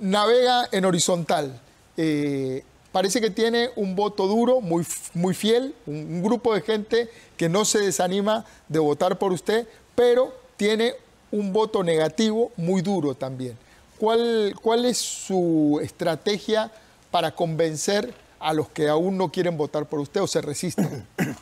navega 0.00 0.66
en 0.72 0.86
horizontal. 0.86 1.60
Eh, 1.94 2.64
parece 2.92 3.20
que 3.20 3.30
tiene 3.30 3.70
un 3.76 3.94
voto 3.94 4.26
duro, 4.26 4.60
muy, 4.60 4.86
muy 5.14 5.34
fiel, 5.34 5.74
un, 5.86 6.22
grupo 6.22 6.54
de 6.54 6.62
gente 6.62 7.10
que 7.36 7.48
no 7.48 7.64
se 7.64 7.78
desanima 7.78 8.44
de 8.68 8.78
votar 8.78 9.18
por 9.18 9.32
usted, 9.32 9.66
pero 9.94 10.34
tiene 10.56 10.94
un 11.30 11.52
voto 11.52 11.82
negativo 11.84 12.52
muy 12.56 12.82
duro 12.82 13.14
también. 13.14 13.56
¿Cuál, 13.98 14.54
¿Cuál 14.62 14.84
es 14.84 14.98
su 14.98 15.80
estrategia 15.82 16.70
para 17.10 17.34
convencer 17.34 18.14
a 18.38 18.52
los 18.52 18.68
que 18.68 18.88
aún 18.88 19.16
no 19.18 19.30
quieren 19.30 19.56
votar 19.56 19.86
por 19.86 20.00
usted 20.00 20.22
o 20.22 20.26
se 20.26 20.40
resisten? 20.40 21.06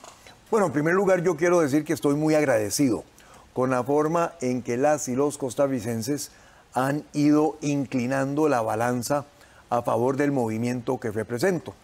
Bueno, 0.48 0.66
en 0.66 0.72
primer 0.72 0.94
lugar 0.94 1.24
yo 1.24 1.36
quiero 1.36 1.58
decir 1.58 1.84
que 1.84 1.92
estoy 1.92 2.14
muy 2.14 2.36
agradecido 2.36 3.02
con 3.52 3.70
la 3.70 3.82
forma 3.82 4.34
en 4.40 4.62
que 4.62 4.76
las 4.76 5.08
y 5.08 5.16
los 5.16 5.38
costarricenses 5.38 6.30
han 6.72 7.02
ido 7.14 7.56
inclinando 7.62 8.48
la 8.48 8.62
balanza 8.62 9.24
a 9.70 9.82
favor 9.82 10.16
del 10.16 10.32
movimiento 10.32 10.98
que 10.98 11.10
represento. 11.10 11.74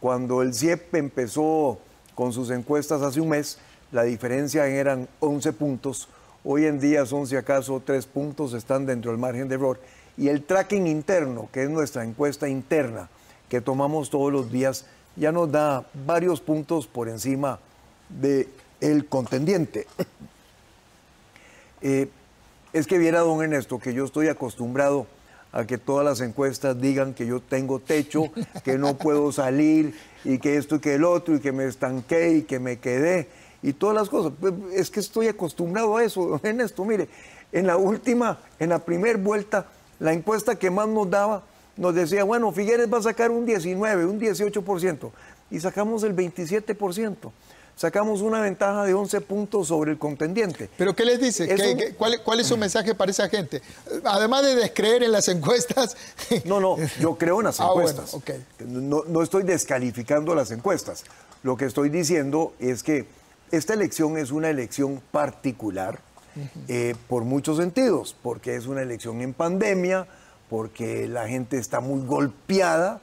Cuando 0.00 0.42
el 0.42 0.54
CIEP 0.54 0.94
empezó 0.94 1.78
con 2.14 2.32
sus 2.32 2.50
encuestas 2.50 3.02
hace 3.02 3.20
un 3.20 3.30
mes, 3.30 3.58
la 3.92 4.02
diferencia 4.02 4.66
eran 4.66 5.08
11 5.20 5.52
puntos, 5.52 6.08
hoy 6.44 6.66
en 6.66 6.80
día 6.80 7.06
son 7.06 7.26
si 7.26 7.36
acaso 7.36 7.82
3 7.84 8.06
puntos, 8.06 8.54
están 8.54 8.86
dentro 8.86 9.10
del 9.10 9.20
margen 9.20 9.48
de 9.48 9.54
error. 9.54 9.80
Y 10.16 10.28
el 10.28 10.42
tracking 10.42 10.86
interno, 10.86 11.48
que 11.52 11.62
es 11.62 11.70
nuestra 11.70 12.04
encuesta 12.04 12.48
interna 12.48 13.08
que 13.48 13.60
tomamos 13.60 14.10
todos 14.10 14.32
los 14.32 14.50
días, 14.50 14.86
ya 15.16 15.30
nos 15.30 15.50
da 15.52 15.86
varios 16.06 16.40
puntos 16.40 16.86
por 16.86 17.08
encima 17.08 17.58
del 18.08 18.48
el 18.80 19.06
contendiente. 19.06 19.86
Eh, 21.84 22.08
es 22.72 22.86
que 22.86 22.96
viera, 22.96 23.18
don 23.22 23.42
Ernesto, 23.42 23.80
que 23.80 23.92
yo 23.92 24.04
estoy 24.04 24.28
acostumbrado 24.28 25.08
a 25.52 25.66
que 25.66 25.78
todas 25.78 26.04
las 26.04 26.20
encuestas 26.20 26.80
digan 26.80 27.14
que 27.14 27.26
yo 27.26 27.40
tengo 27.40 27.78
techo, 27.78 28.32
que 28.64 28.78
no 28.78 28.96
puedo 28.96 29.30
salir 29.32 29.94
y 30.24 30.38
que 30.38 30.56
esto 30.56 30.76
y 30.76 30.80
que 30.80 30.94
el 30.94 31.04
otro 31.04 31.36
y 31.36 31.40
que 31.40 31.52
me 31.52 31.66
estanqué 31.66 32.36
y 32.36 32.42
que 32.42 32.58
me 32.58 32.78
quedé 32.78 33.28
y 33.62 33.74
todas 33.74 33.94
las 33.94 34.08
cosas. 34.08 34.32
Pues, 34.40 34.54
es 34.72 34.90
que 34.90 35.00
estoy 35.00 35.28
acostumbrado 35.28 35.96
a 35.96 36.04
eso, 36.04 36.40
en 36.42 36.60
esto. 36.60 36.84
Mire, 36.84 37.08
en 37.52 37.66
la 37.66 37.76
última, 37.76 38.40
en 38.58 38.70
la 38.70 38.78
primera 38.78 39.18
vuelta, 39.18 39.66
la 40.00 40.12
encuesta 40.12 40.56
que 40.56 40.70
más 40.70 40.88
nos 40.88 41.08
daba 41.08 41.42
nos 41.76 41.94
decía, 41.94 42.24
bueno, 42.24 42.52
Figueres 42.52 42.92
va 42.92 42.98
a 42.98 43.02
sacar 43.02 43.30
un 43.30 43.46
19, 43.46 44.04
un 44.04 44.20
18%, 44.20 45.10
y 45.50 45.58
sacamos 45.60 46.02
el 46.02 46.14
27% 46.14 47.30
sacamos 47.76 48.20
una 48.20 48.40
ventaja 48.40 48.84
de 48.84 48.94
11 48.94 49.20
puntos 49.22 49.68
sobre 49.68 49.92
el 49.92 49.98
contendiente. 49.98 50.68
¿Pero 50.76 50.94
qué 50.94 51.04
les 51.04 51.20
dice? 51.20 51.94
cuál, 51.96 52.40
es 52.40 52.46
su 52.46 52.56
mensaje 52.56 52.94
para 52.94 53.10
esa 53.10 53.28
gente? 53.28 53.62
Además 54.04 54.42
de 54.42 54.54
descreer 54.54 55.02
en 55.02 55.12
las 55.12 55.28
encuestas. 55.28 55.96
No, 56.44 56.60
no, 56.60 56.76
yo 57.00 57.16
creo 57.16 57.40
en 57.40 57.46
las 57.46 57.60
ah, 57.60 57.68
encuestas. 57.68 58.16
no, 58.66 59.22
estoy 59.22 59.42
descalificando 59.42 60.34
las 60.34 60.50
encuestas. 60.50 61.04
Lo 61.42 61.56
que 61.56 61.66
estoy 61.66 61.88
diciendo 61.88 62.54
es 62.58 62.82
que 62.82 63.06
esta 63.50 63.74
elección 63.74 64.16
es 64.16 64.30
una 64.30 64.48
elección 64.48 65.02
particular 65.10 66.00
eh, 66.68 66.94
por 67.08 67.24
muchos 67.24 67.58
sentidos, 67.58 68.16
porque 68.22 68.56
es 68.56 68.66
una 68.66 68.82
elección 68.82 69.20
en 69.20 69.34
pandemia, 69.34 70.06
porque 70.48 71.06
la 71.06 71.28
gente 71.28 71.58
está 71.58 71.80
muy 71.80 72.06
golpeada 72.06 73.00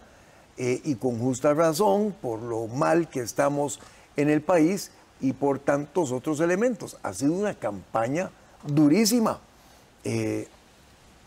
eh, 0.57 0.81
y 0.83 0.95
con 0.95 1.19
justa 1.19 1.53
razón 1.53 2.13
por 2.21 2.41
lo 2.41 2.67
mal 2.67 3.07
que 3.09 3.21
estamos 3.21 3.79
en 4.15 4.29
el 4.29 4.41
país 4.41 4.91
y 5.21 5.33
por 5.33 5.59
tantos 5.59 6.11
otros 6.11 6.39
elementos. 6.39 6.97
Ha 7.03 7.13
sido 7.13 7.33
una 7.33 7.53
campaña 7.53 8.31
durísima. 8.65 9.39
Eh, 10.03 10.47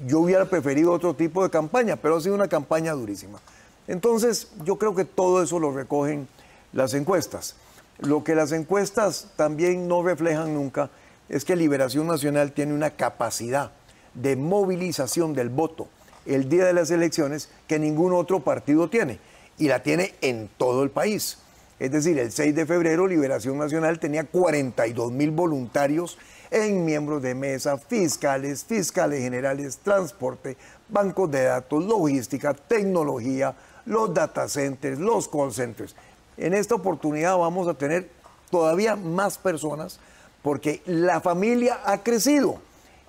yo 0.07 0.21
hubiera 0.21 0.47
preferido 0.47 0.93
otro 0.93 1.15
tipo 1.15 1.43
de 1.43 1.51
campaña, 1.51 1.97
pero 1.97 2.17
ha 2.17 2.21
sido 2.21 2.35
una 2.35 2.49
campaña 2.49 2.93
durísima. 2.93 3.41
Entonces, 3.87 4.49
yo 4.65 4.77
creo 4.77 4.95
que 4.95 5.05
todo 5.05 5.43
eso 5.43 5.59
lo 5.59 5.73
recogen 5.73 6.29
las 6.73 6.95
encuestas. 6.95 7.57
Lo 7.99 8.25
que 8.25 8.35
las 8.35 8.53
encuestas 8.53 9.29
también 9.37 9.87
no 9.87 10.03
reflejan 10.03 10.55
nunca 10.55 10.91
es 11.29 11.45
que 11.45 11.57
Liberación 11.57 12.07
Nacional 12.07 12.53
tiene 12.53 12.75
una 12.75 12.91
capacidad 12.91 13.71
de 14.15 14.37
movilización 14.37 15.35
del 15.35 15.49
voto 15.49 15.89
el 16.27 16.49
día 16.49 16.65
de 16.65 16.73
las 16.73 16.91
elecciones 16.91 17.49
que 17.67 17.79
ningún 17.79 18.12
otro 18.12 18.41
partido 18.41 18.89
tiene. 18.89 19.19
Y 19.59 19.69
la 19.69 19.83
tiene 19.83 20.15
en 20.21 20.49
todo 20.57 20.83
el 20.83 20.91
país. 20.91 21.39
Es 21.83 21.91
decir, 21.91 22.17
el 22.17 22.31
6 22.31 22.55
de 22.55 22.65
febrero 22.65 23.09
Liberación 23.09 23.59
Nacional 23.59 23.99
tenía 23.99 24.23
42 24.23 25.11
mil 25.11 25.33
voluntarios 25.33 26.17
en 26.49 26.85
miembros 26.85 27.21
de 27.23 27.35
mesa, 27.35 27.77
fiscales, 27.77 28.65
fiscales 28.65 29.21
generales, 29.21 29.79
transporte, 29.79 30.57
bancos 30.89 31.29
de 31.33 31.43
datos, 31.43 31.85
logística, 31.85 32.55
tecnología, 32.55 33.57
los 33.87 34.15
data 34.15 34.49
centers, 34.49 35.01
los 35.01 35.27
call 35.27 35.53
centers. 35.53 35.97
En 36.37 36.55
esta 36.55 36.77
oportunidad 36.77 37.37
vamos 37.37 37.67
a 37.67 37.75
tener 37.75 38.09
todavía 38.49 38.95
más 38.95 39.37
personas 39.37 39.99
porque 40.41 40.83
la 40.87 41.21
familia 41.21 41.81
ha 41.85 42.05
crecido. 42.05 42.61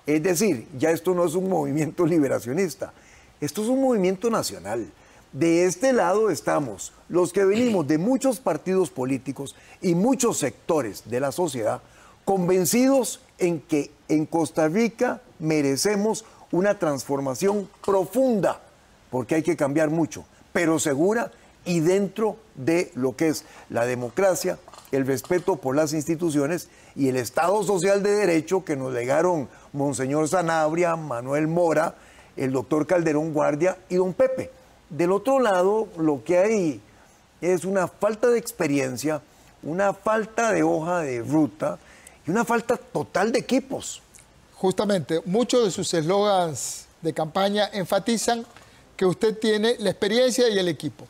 Es 0.04 0.20
decir, 0.20 0.66
ya 0.76 0.90
esto 0.90 1.14
no 1.14 1.26
es 1.26 1.36
un 1.36 1.48
movimiento 1.48 2.04
liberacionista, 2.06 2.92
esto 3.40 3.62
es 3.62 3.68
un 3.68 3.80
movimiento 3.80 4.30
nacional. 4.30 4.90
De 5.34 5.64
este 5.64 5.92
lado 5.92 6.30
estamos 6.30 6.92
los 7.08 7.32
que 7.32 7.44
venimos 7.44 7.88
de 7.88 7.98
muchos 7.98 8.38
partidos 8.38 8.90
políticos 8.90 9.56
y 9.82 9.96
muchos 9.96 10.38
sectores 10.38 11.02
de 11.06 11.18
la 11.18 11.32
sociedad 11.32 11.82
convencidos 12.24 13.20
en 13.38 13.60
que 13.60 13.90
en 14.06 14.26
Costa 14.26 14.68
Rica 14.68 15.22
merecemos 15.40 16.24
una 16.52 16.78
transformación 16.78 17.68
profunda, 17.84 18.60
porque 19.10 19.34
hay 19.34 19.42
que 19.42 19.56
cambiar 19.56 19.90
mucho, 19.90 20.24
pero 20.52 20.78
segura 20.78 21.32
y 21.64 21.80
dentro 21.80 22.36
de 22.54 22.92
lo 22.94 23.16
que 23.16 23.26
es 23.26 23.44
la 23.70 23.86
democracia, 23.86 24.56
el 24.92 25.04
respeto 25.04 25.56
por 25.56 25.74
las 25.74 25.94
instituciones 25.94 26.68
y 26.94 27.08
el 27.08 27.16
Estado 27.16 27.60
Social 27.64 28.04
de 28.04 28.12
Derecho 28.12 28.64
que 28.64 28.76
nos 28.76 28.92
legaron 28.92 29.48
Monseñor 29.72 30.28
Sanabria, 30.28 30.94
Manuel 30.94 31.48
Mora, 31.48 31.96
el 32.36 32.52
doctor 32.52 32.86
Calderón 32.86 33.34
Guardia 33.34 33.76
y 33.88 33.96
don 33.96 34.14
Pepe. 34.14 34.52
Del 34.96 35.10
otro 35.10 35.40
lado, 35.40 35.88
lo 35.98 36.22
que 36.22 36.38
hay 36.38 36.80
es 37.40 37.64
una 37.64 37.88
falta 37.88 38.28
de 38.28 38.38
experiencia, 38.38 39.20
una 39.64 39.92
falta 39.92 40.52
de 40.52 40.62
hoja 40.62 41.00
de 41.00 41.20
ruta 41.20 41.80
y 42.24 42.30
una 42.30 42.44
falta 42.44 42.76
total 42.76 43.32
de 43.32 43.40
equipos. 43.40 44.00
Justamente, 44.54 45.20
muchos 45.24 45.64
de 45.64 45.72
sus 45.72 45.92
eslogans 45.94 46.86
de 47.02 47.12
campaña 47.12 47.68
enfatizan 47.72 48.46
que 48.96 49.04
usted 49.04 49.36
tiene 49.36 49.74
la 49.80 49.90
experiencia 49.90 50.48
y 50.48 50.56
el 50.56 50.68
equipo 50.68 51.08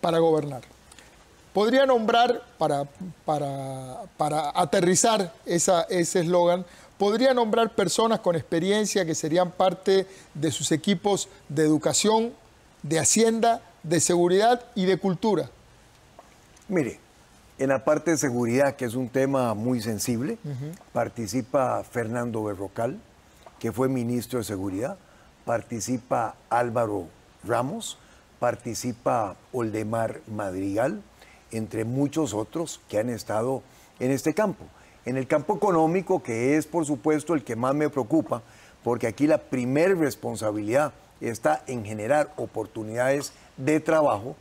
para 0.00 0.18
gobernar. 0.18 0.62
¿Podría 1.52 1.84
nombrar, 1.84 2.42
para, 2.56 2.84
para, 3.26 4.04
para 4.16 4.50
aterrizar 4.58 5.30
esa, 5.44 5.82
ese 5.90 6.20
eslogan, 6.20 6.64
podría 6.96 7.34
nombrar 7.34 7.74
personas 7.74 8.20
con 8.20 8.34
experiencia 8.34 9.04
que 9.04 9.14
serían 9.14 9.50
parte 9.50 10.06
de 10.32 10.50
sus 10.50 10.72
equipos 10.72 11.28
de 11.50 11.62
educación, 11.62 12.32
de 12.88 12.98
hacienda, 12.98 13.62
de 13.82 14.00
seguridad 14.00 14.64
y 14.74 14.86
de 14.86 14.98
cultura. 14.98 15.50
Mire, 16.68 17.00
en 17.58 17.70
la 17.70 17.84
parte 17.84 18.12
de 18.12 18.16
seguridad, 18.16 18.76
que 18.76 18.84
es 18.84 18.94
un 18.94 19.08
tema 19.08 19.54
muy 19.54 19.80
sensible, 19.80 20.38
participa 20.92 21.82
Fernando 21.84 22.44
Berrocal, 22.44 22.98
que 23.58 23.72
fue 23.72 23.88
ministro 23.88 24.38
de 24.38 24.44
Seguridad, 24.44 24.98
participa 25.44 26.36
Álvaro 26.50 27.06
Ramos, 27.44 27.98
participa 28.38 29.36
Oldemar 29.52 30.20
Madrigal, 30.26 31.02
entre 31.50 31.84
muchos 31.84 32.34
otros 32.34 32.80
que 32.88 32.98
han 32.98 33.08
estado 33.08 33.62
en 34.00 34.10
este 34.10 34.34
campo. 34.34 34.64
En 35.04 35.16
el 35.16 35.26
campo 35.26 35.56
económico, 35.56 36.22
que 36.22 36.56
es 36.56 36.66
por 36.66 36.84
supuesto 36.84 37.32
el 37.34 37.44
que 37.44 37.56
más 37.56 37.74
me 37.74 37.88
preocupa, 37.88 38.42
porque 38.84 39.06
aquí 39.06 39.26
la 39.26 39.38
primer 39.38 39.96
responsabilidad 39.96 40.92
está 41.20 41.62
en 41.66 41.84
generar 41.84 42.32
oportunidades 42.36 43.32
de 43.56 43.80
trabajo, 43.80 44.36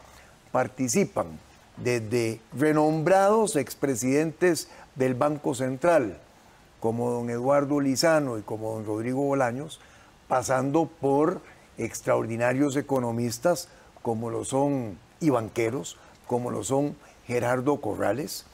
participan 0.51 1.39
desde 1.77 2.39
renombrados 2.58 3.55
expresidentes 3.55 4.70
del 4.96 5.13
Banco 5.13 5.55
Central, 5.55 6.17
como 6.79 7.10
don 7.10 7.29
Eduardo 7.29 7.79
Lizano 7.79 8.38
y 8.38 8.41
como 8.41 8.74
don 8.74 8.86
Rodrigo 8.86 9.24
Bolaños, 9.24 9.79
pasando 10.27 10.86
por 10.86 11.41
extraordinarios 11.77 12.75
economistas 12.75 13.67
como 14.01 14.29
lo 14.29 14.46
son 14.46 14.98
y 15.20 15.29
banqueros, 15.29 15.98
como 16.27 16.51
lo 16.51 16.63
son 16.63 16.96
Gerardo 17.25 17.82
Corrales, 17.82 18.46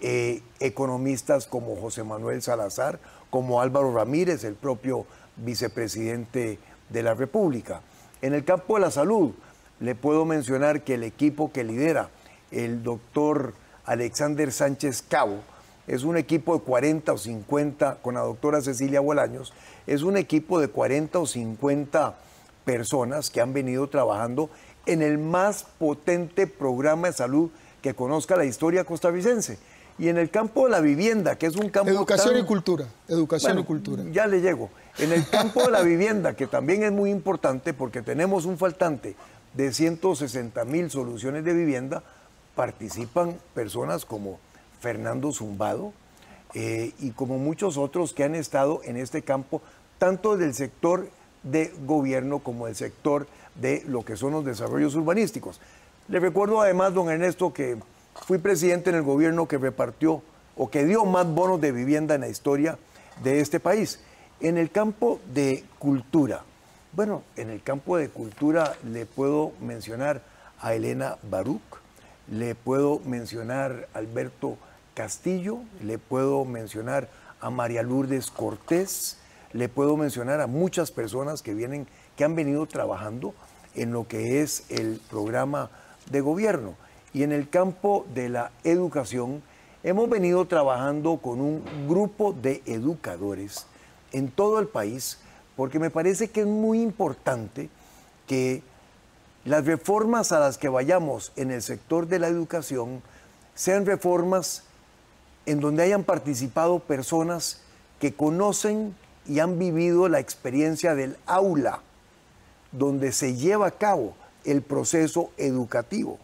eh, 0.00 0.42
economistas 0.60 1.46
como 1.46 1.76
José 1.76 2.04
Manuel 2.04 2.42
Salazar, 2.42 3.00
como 3.30 3.60
Álvaro 3.60 3.92
Ramírez, 3.92 4.44
el 4.44 4.54
propio 4.54 5.06
vicepresidente 5.36 6.58
de 6.90 7.02
la 7.02 7.14
República. 7.14 7.80
En 8.22 8.34
el 8.34 8.44
campo 8.44 8.74
de 8.74 8.80
la 8.80 8.90
salud, 8.90 9.32
le 9.80 9.94
puedo 9.94 10.24
mencionar 10.24 10.82
que 10.82 10.94
el 10.94 11.04
equipo 11.04 11.52
que 11.52 11.64
lidera 11.64 12.10
el 12.50 12.82
doctor 12.82 13.54
Alexander 13.84 14.52
Sánchez 14.52 15.04
Cabo 15.08 15.40
es 15.86 16.04
un 16.04 16.16
equipo 16.16 16.58
de 16.58 16.64
40 16.64 17.12
o 17.12 17.18
50, 17.18 17.98
con 18.02 18.14
la 18.14 18.20
doctora 18.20 18.60
Cecilia 18.60 19.00
Bolaños, 19.00 19.54
es 19.86 20.02
un 20.02 20.16
equipo 20.16 20.60
de 20.60 20.68
40 20.68 21.18
o 21.18 21.26
50 21.26 22.14
personas 22.64 23.30
que 23.30 23.40
han 23.40 23.54
venido 23.54 23.88
trabajando 23.88 24.50
en 24.84 25.00
el 25.00 25.16
más 25.16 25.64
potente 25.78 26.46
programa 26.46 27.08
de 27.08 27.14
salud 27.14 27.50
que 27.80 27.94
conozca 27.94 28.36
la 28.36 28.44
historia 28.44 28.84
costarricense. 28.84 29.58
Y 29.98 30.08
en 30.08 30.18
el 30.18 30.30
campo 30.30 30.66
de 30.66 30.70
la 30.70 30.80
vivienda, 30.80 31.36
que 31.36 31.46
es 31.46 31.56
un 31.56 31.70
campo... 31.70 31.90
Educación 31.90 32.38
y 32.38 32.44
cultura. 32.44 32.86
Educación 33.08 33.58
y 33.58 33.64
cultura. 33.64 34.04
Ya 34.12 34.26
le 34.26 34.40
llego. 34.40 34.70
En 34.98 35.12
el 35.12 35.28
campo 35.28 35.62
de 35.62 35.70
la 35.70 35.82
vivienda, 35.82 36.34
que 36.34 36.48
también 36.48 36.82
es 36.82 36.90
muy 36.90 37.10
importante 37.10 37.72
porque 37.72 38.02
tenemos 38.02 38.46
un 38.46 38.58
faltante 38.58 39.14
de 39.54 39.72
160 39.72 40.64
mil 40.64 40.90
soluciones 40.90 41.44
de 41.44 41.52
vivienda, 41.52 42.02
participan 42.56 43.36
personas 43.54 44.04
como 44.04 44.40
Fernando 44.80 45.30
Zumbado 45.30 45.92
eh, 46.52 46.94
y 46.98 47.12
como 47.12 47.38
muchos 47.38 47.76
otros 47.76 48.12
que 48.12 48.24
han 48.24 48.34
estado 48.34 48.80
en 48.82 48.96
este 48.96 49.22
campo, 49.22 49.62
tanto 49.98 50.36
del 50.36 50.52
sector 50.52 51.08
de 51.44 51.72
gobierno 51.86 52.40
como 52.40 52.66
del 52.66 52.74
sector 52.74 53.28
de 53.54 53.84
lo 53.86 54.04
que 54.04 54.16
son 54.16 54.32
los 54.32 54.44
desarrollos 54.44 54.96
urbanísticos. 54.96 55.60
Le 56.08 56.18
recuerdo 56.18 56.60
además, 56.60 56.92
don 56.92 57.08
Ernesto, 57.08 57.52
que 57.52 57.78
fui 58.26 58.38
presidente 58.38 58.90
en 58.90 58.96
el 58.96 59.02
gobierno 59.02 59.46
que 59.46 59.58
repartió 59.58 60.22
o 60.56 60.68
que 60.68 60.84
dio 60.84 61.04
más 61.04 61.32
bonos 61.32 61.60
de 61.60 61.70
vivienda 61.70 62.16
en 62.16 62.22
la 62.22 62.28
historia 62.28 62.78
de 63.22 63.38
este 63.38 63.60
país. 63.60 64.00
En 64.40 64.56
el 64.56 64.70
campo 64.70 65.18
de 65.34 65.64
cultura, 65.80 66.44
bueno, 66.92 67.24
en 67.34 67.50
el 67.50 67.60
campo 67.60 67.96
de 67.96 68.08
cultura 68.08 68.76
le 68.84 69.04
puedo 69.04 69.50
mencionar 69.60 70.22
a 70.60 70.74
Elena 70.74 71.16
Baruch, 71.28 71.60
le 72.30 72.54
puedo 72.54 73.00
mencionar 73.00 73.88
a 73.92 73.98
Alberto 73.98 74.56
Castillo, 74.94 75.58
le 75.82 75.98
puedo 75.98 76.44
mencionar 76.44 77.08
a 77.40 77.50
María 77.50 77.82
Lourdes 77.82 78.30
Cortés, 78.30 79.18
le 79.52 79.68
puedo 79.68 79.96
mencionar 79.96 80.40
a 80.40 80.46
muchas 80.46 80.92
personas 80.92 81.42
que 81.42 81.54
vienen, 81.54 81.88
que 82.16 82.22
han 82.22 82.36
venido 82.36 82.64
trabajando 82.66 83.34
en 83.74 83.90
lo 83.90 84.06
que 84.06 84.40
es 84.40 84.70
el 84.70 85.00
programa 85.10 85.68
de 86.12 86.20
gobierno. 86.20 86.76
Y 87.12 87.24
en 87.24 87.32
el 87.32 87.48
campo 87.48 88.06
de 88.14 88.28
la 88.28 88.52
educación, 88.62 89.42
hemos 89.82 90.08
venido 90.08 90.46
trabajando 90.46 91.16
con 91.16 91.40
un 91.40 91.88
grupo 91.88 92.32
de 92.32 92.62
educadores 92.66 93.66
en 94.12 94.30
todo 94.30 94.58
el 94.58 94.68
país, 94.68 95.18
porque 95.56 95.78
me 95.78 95.90
parece 95.90 96.28
que 96.28 96.40
es 96.40 96.46
muy 96.46 96.82
importante 96.82 97.68
que 98.26 98.62
las 99.44 99.64
reformas 99.64 100.32
a 100.32 100.40
las 100.40 100.58
que 100.58 100.68
vayamos 100.68 101.32
en 101.36 101.50
el 101.50 101.62
sector 101.62 102.06
de 102.06 102.18
la 102.18 102.28
educación 102.28 103.02
sean 103.54 103.86
reformas 103.86 104.64
en 105.46 105.60
donde 105.60 105.82
hayan 105.82 106.04
participado 106.04 106.78
personas 106.80 107.60
que 107.98 108.12
conocen 108.12 108.94
y 109.26 109.40
han 109.40 109.58
vivido 109.58 110.08
la 110.08 110.20
experiencia 110.20 110.94
del 110.94 111.16
aula, 111.26 111.80
donde 112.72 113.12
se 113.12 113.34
lleva 113.34 113.66
a 113.66 113.70
cabo 113.72 114.14
el 114.44 114.62
proceso 114.62 115.30
educativo. 115.36 116.18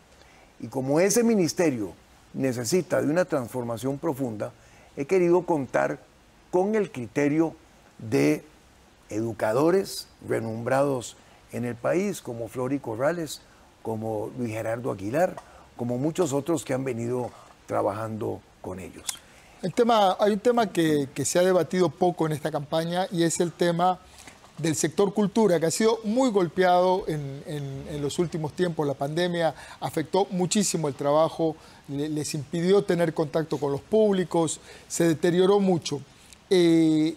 Y 0.60 0.68
como 0.68 1.00
ese 1.00 1.24
ministerio 1.24 1.92
necesita 2.32 3.00
de 3.00 3.10
una 3.10 3.24
transformación 3.24 3.98
profunda, 3.98 4.52
he 4.96 5.06
querido 5.06 5.44
contar 5.44 5.98
con 6.50 6.74
el 6.74 6.90
criterio 6.90 7.54
de 8.10 8.44
educadores 9.10 10.08
renombrados 10.26 11.16
en 11.52 11.64
el 11.64 11.74
país, 11.74 12.20
como 12.20 12.48
Flori 12.48 12.78
Corrales, 12.78 13.40
como 13.82 14.30
Luis 14.38 14.50
Gerardo 14.50 14.90
Aguilar, 14.90 15.36
como 15.76 15.98
muchos 15.98 16.32
otros 16.32 16.64
que 16.64 16.74
han 16.74 16.84
venido 16.84 17.30
trabajando 17.66 18.40
con 18.60 18.80
ellos. 18.80 19.04
El 19.62 19.72
tema, 19.72 20.16
hay 20.18 20.32
un 20.32 20.40
tema 20.40 20.70
que, 20.70 21.08
se 21.24 21.38
ha 21.38 21.42
debatido 21.42 21.88
poco 21.88 22.26
en 22.26 22.32
esta 22.32 22.50
campaña 22.50 23.06
y 23.10 23.22
es 23.22 23.40
el 23.40 23.52
tema 23.52 23.98
del 24.58 24.76
sector 24.76 25.12
cultura, 25.14 25.58
que 25.58 25.66
ha 25.66 25.70
sido 25.70 26.00
muy 26.04 26.30
golpeado 26.30 27.04
en, 27.08 28.00
los 28.00 28.18
últimos 28.18 28.52
tiempos. 28.52 28.86
La 28.86 28.94
pandemia 28.94 29.54
afectó 29.80 30.26
muchísimo 30.30 30.86
el 30.86 30.94
trabajo, 30.94 31.56
les 31.88 32.34
impidió 32.34 32.84
tener 32.84 33.14
contacto 33.14 33.58
con 33.58 33.72
los 33.72 33.80
públicos, 33.80 34.60
se 34.86 35.08
deterioró 35.08 35.60
mucho. 35.60 36.00
Eh, 36.50 37.16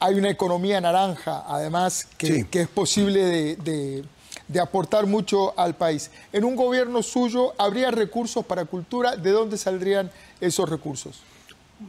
hay 0.00 0.14
una 0.14 0.30
economía 0.30 0.80
naranja, 0.80 1.44
además, 1.46 2.06
que, 2.16 2.46
es 2.50 2.68
posible 2.68 3.56
de 3.56 4.04
de 4.48 4.60
aportar 4.60 5.06
mucho 5.06 5.58
al 5.58 5.76
país. 5.76 6.10
En 6.32 6.44
un 6.44 6.56
gobierno 6.56 7.02
suyo, 7.02 7.52
¿habría 7.58 7.90
recursos 7.90 8.44
para 8.44 8.64
cultura? 8.64 9.16
¿De 9.16 9.30
dónde 9.30 9.58
saldrían 9.58 10.10
esos 10.40 10.68
recursos? 10.68 11.20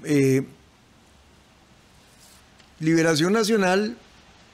Eh, 0.04 0.46
Liberación 2.80 3.34
Nacional 3.34 3.98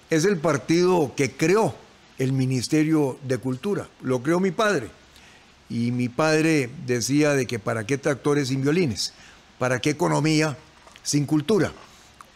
es 0.09 0.25
el 0.25 0.37
partido 0.37 1.13
que 1.15 1.31
creó 1.31 1.73
el 2.17 2.31
Ministerio 2.31 3.17
de 3.23 3.39
Cultura. 3.39 3.89
Lo 4.01 4.21
creó 4.21 4.39
mi 4.39 4.51
padre. 4.51 4.89
Y 5.67 5.91
mi 5.91 6.09
padre 6.09 6.69
decía 6.85 7.33
de 7.33 7.47
que 7.47 7.57
para 7.57 7.87
qué 7.87 7.97
tractores 7.97 8.49
sin 8.49 8.61
violines, 8.61 9.13
para 9.57 9.79
qué 9.79 9.89
economía 9.89 10.55
sin 11.01 11.25
cultura. 11.25 11.71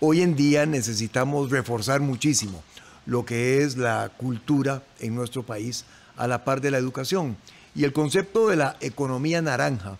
Hoy 0.01 0.21
en 0.21 0.37
día 0.37 0.65
necesitamos 0.65 1.51
reforzar 1.51 1.99
muchísimo 1.99 2.63
lo 3.05 3.25
que 3.25 3.63
es 3.63 3.75
la 3.75 4.09
cultura 4.15 4.81
en 5.01 5.13
nuestro 5.13 5.43
país 5.43 5.83
a 6.15 6.25
la 6.25 6.45
par 6.45 6.61
de 6.61 6.71
la 6.71 6.77
educación. 6.77 7.35
Y 7.75 7.83
el 7.83 7.91
concepto 7.91 8.47
de 8.47 8.55
la 8.55 8.77
economía 8.79 9.41
naranja, 9.41 9.97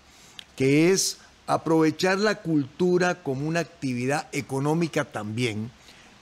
que 0.56 0.92
es 0.92 1.18
aprovechar 1.48 2.18
la 2.18 2.36
cultura 2.36 3.24
como 3.24 3.46
una 3.46 3.60
actividad 3.60 4.30
económica 4.32 5.04
también, 5.04 5.70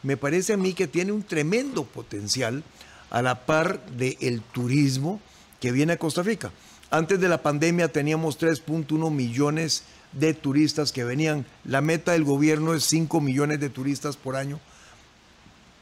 me 0.02 0.18
parece 0.18 0.54
a 0.54 0.58
mí 0.58 0.74
que 0.74 0.88
tiene 0.88 1.12
un 1.12 1.22
tremendo 1.22 1.84
potencial 1.84 2.63
a 3.12 3.22
la 3.22 3.46
par 3.46 3.86
del 3.92 4.42
turismo 4.42 5.22
que 5.60 5.72
viene 5.72 5.94
a 5.94 6.00
Costa 6.00 6.24
Rica. 6.24 6.52
Antes 6.90 7.20
de 7.20 7.30
la 7.30 7.44
pandemia 7.44 7.92
teníamos 7.92 8.40
3.1 8.40 9.12
millones 9.12 9.84
de 9.84 9.96
turistas 10.41 10.91
que 10.91 11.04
venían. 11.04 11.46
La 11.63 11.82
meta 11.82 12.13
del 12.13 12.24
gobierno 12.24 12.74
es 12.74 12.84
5 12.86 13.22
millones 13.22 13.60
de 13.60 13.70
turistas 13.70 14.17
por 14.17 14.36
año 14.36 14.60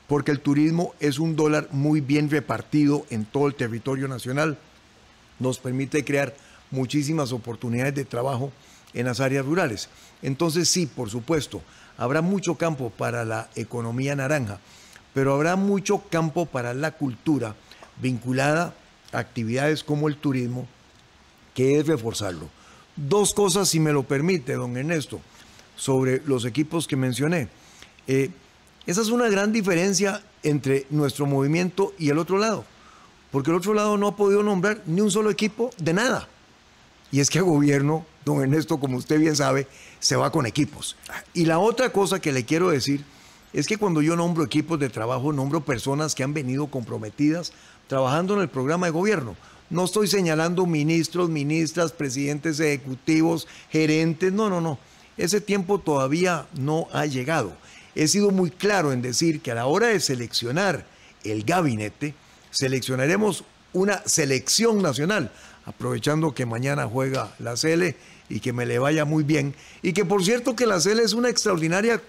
porque 0.07 0.31
el 0.31 0.39
turismo 0.39 0.93
es 0.99 1.19
un 1.19 1.35
dólar 1.35 1.69
muy 1.71 2.01
bien 2.01 2.29
repartido 2.29 3.05
en 3.09 3.25
todo 3.25 3.47
el 3.47 3.55
territorio 3.55 4.07
nacional. 4.07 4.57
Nos 5.39 5.59
permite 5.59 6.05
crear 6.05 6.35
muchísimas 6.71 7.31
oportunidades 7.31 7.95
de 7.95 8.05
trabajo 8.05 8.51
en 8.93 9.05
las 9.05 9.19
áreas 9.19 9.45
rurales. 9.45 9.89
Entonces 10.21 10.69
sí, 10.69 10.85
por 10.85 11.09
supuesto, 11.09 11.61
habrá 11.97 12.21
mucho 12.21 12.55
campo 12.55 12.91
para 12.91 13.25
la 13.25 13.49
economía 13.55 14.15
naranja, 14.15 14.59
pero 15.13 15.33
habrá 15.33 15.55
mucho 15.55 16.03
campo 16.09 16.45
para 16.45 16.73
la 16.73 16.91
cultura 16.91 17.55
vinculada 18.01 18.75
a 19.11 19.19
actividades 19.19 19.83
como 19.83 20.07
el 20.07 20.17
turismo, 20.17 20.67
que 21.53 21.79
es 21.79 21.87
reforzarlo. 21.87 22.49
Dos 22.95 23.33
cosas, 23.33 23.67
si 23.67 23.79
me 23.79 23.91
lo 23.91 24.03
permite, 24.03 24.53
don 24.53 24.77
Ernesto, 24.77 25.19
sobre 25.75 26.21
los 26.25 26.45
equipos 26.45 26.87
que 26.87 26.95
mencioné. 26.95 27.49
Eh, 28.07 28.29
esa 28.85 29.01
es 29.01 29.09
una 29.09 29.27
gran 29.29 29.51
diferencia 29.51 30.23
entre 30.43 30.85
nuestro 30.89 31.25
movimiento 31.25 31.93
y 31.97 32.09
el 32.09 32.19
otro 32.19 32.37
lado, 32.37 32.63
porque 33.31 33.49
el 33.49 33.57
otro 33.57 33.73
lado 33.73 33.97
no 33.97 34.07
ha 34.07 34.15
podido 34.15 34.43
nombrar 34.43 34.81
ni 34.85 35.01
un 35.01 35.11
solo 35.11 35.29
equipo 35.29 35.71
de 35.77 35.93
nada. 35.93 36.27
Y 37.11 37.19
es 37.19 37.29
que 37.29 37.39
el 37.39 37.45
gobierno, 37.45 38.05
don 38.23 38.41
Ernesto, 38.41 38.79
como 38.79 38.97
usted 38.97 39.19
bien 39.19 39.35
sabe, 39.35 39.67
se 39.99 40.15
va 40.15 40.31
con 40.31 40.45
equipos. 40.45 40.95
Y 41.33 41.45
la 41.45 41.59
otra 41.59 41.91
cosa 41.91 42.19
que 42.19 42.31
le 42.31 42.45
quiero 42.45 42.69
decir 42.69 43.03
es 43.53 43.67
que 43.67 43.77
cuando 43.77 44.01
yo 44.01 44.15
nombro 44.15 44.43
equipos 44.43 44.79
de 44.79 44.89
trabajo, 44.89 45.33
nombro 45.33 45.61
personas 45.61 46.13
que 46.13 46.23
han 46.23 46.33
venido 46.33 46.67
comprometidas 46.67 47.53
trabajando 47.87 48.35
en 48.35 48.41
el 48.41 48.49
programa 48.49 48.87
de 48.87 48.91
gobierno. 48.91 49.35
No 49.69 49.85
estoy 49.85 50.07
señalando 50.07 50.65
ministros, 50.65 51.29
ministras, 51.29 51.91
presidentes 51.91 52.59
ejecutivos, 52.59 53.47
gerentes, 53.71 54.31
no, 54.31 54.49
no, 54.49 54.61
no. 54.61 54.77
Ese 55.17 55.41
tiempo 55.41 55.79
todavía 55.79 56.47
no 56.57 56.87
ha 56.91 57.05
llegado. 57.05 57.53
He 57.95 58.07
sido 58.07 58.31
muy 58.31 58.51
claro 58.51 58.91
en 58.91 59.01
decir 59.01 59.41
que 59.41 59.51
a 59.51 59.55
la 59.55 59.65
hora 59.65 59.87
de 59.87 59.99
seleccionar 59.99 60.85
el 61.23 61.43
gabinete, 61.43 62.13
seleccionaremos 62.51 63.43
una 63.73 64.01
selección 64.05 64.81
nacional 64.81 65.31
aprovechando 65.65 66.33
que 66.33 66.45
mañana 66.45 66.87
juega 66.87 67.33
la 67.39 67.57
Cele 67.57 67.95
y 68.29 68.39
que 68.39 68.53
me 68.53 68.65
le 68.65 68.79
vaya 68.79 69.05
muy 69.05 69.23
bien. 69.23 69.55
Y 69.81 69.93
que 69.93 70.05
por 70.05 70.23
cierto 70.23 70.55
que 70.55 70.67
la 70.67 70.79
Cele 70.79 71.03
es 71.03 71.13
una 71.13 71.29
extraordinaria 71.29 72.01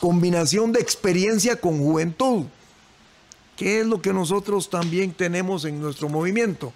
combinación 0.00 0.72
de 0.72 0.80
experiencia 0.80 1.56
con 1.56 1.78
juventud, 1.78 2.46
que 3.60 3.80
es 3.80 3.86
lo 3.86 4.00
que 4.00 4.14
nosotros 4.14 4.70
también 4.70 5.12
tenemos 5.12 5.66
en 5.66 5.82
nuestro 5.82 6.08
movimiento. 6.08 6.72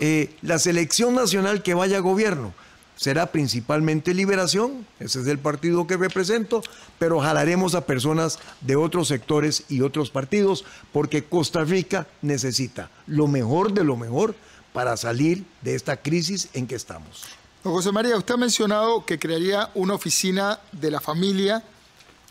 Eh, 0.00 0.34
la 0.42 0.58
selección 0.58 1.14
nacional 1.14 1.62
que 1.62 1.72
vaya 1.72 1.98
a 1.98 2.00
gobierno 2.00 2.52
será 2.96 3.30
principalmente 3.30 4.12
Liberación, 4.12 4.84
ese 4.98 5.20
es 5.20 5.28
el 5.28 5.38
partido 5.38 5.86
que 5.86 5.96
represento, 5.96 6.64
pero 6.98 7.20
jalaremos 7.20 7.76
a 7.76 7.86
personas 7.86 8.40
de 8.60 8.74
otros 8.74 9.06
sectores 9.06 9.66
y 9.68 9.82
otros 9.82 10.10
partidos, 10.10 10.64
porque 10.92 11.22
Costa 11.22 11.62
Rica 11.62 12.08
necesita 12.22 12.90
lo 13.06 13.28
mejor 13.28 13.72
de 13.72 13.84
lo 13.84 13.96
mejor 13.96 14.34
para 14.72 14.96
salir 14.96 15.44
de 15.62 15.76
esta 15.76 15.96
crisis 15.96 16.48
en 16.54 16.66
que 16.66 16.74
estamos. 16.74 17.22
Don 17.62 17.72
José 17.72 17.92
María, 17.92 18.16
usted 18.16 18.34
ha 18.34 18.36
mencionado 18.36 19.06
que 19.06 19.20
crearía 19.20 19.70
una 19.74 19.94
oficina 19.94 20.58
de 20.72 20.90
la 20.90 21.00
familia 21.00 21.62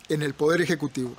en 0.09 0.21
el 0.21 0.33
Poder 0.33 0.59
Ejecutivo. 0.59 1.15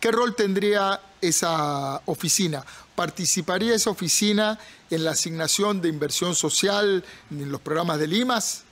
¿Qué 0.00 0.10
rol 0.10 0.34
tendría 0.34 0.98
esa 1.20 2.00
oficina? 2.06 2.64
¿Participaría 2.96 3.74
esa 3.74 3.90
oficina 3.90 4.58
en 4.90 5.04
la 5.04 5.10
asignación 5.10 5.82
de 5.82 5.90
inversión 5.90 6.34
social 6.34 7.04
en 7.30 7.52
los 7.52 7.60
programas 7.60 7.98
de 7.98 8.06
Limas? 8.06 8.64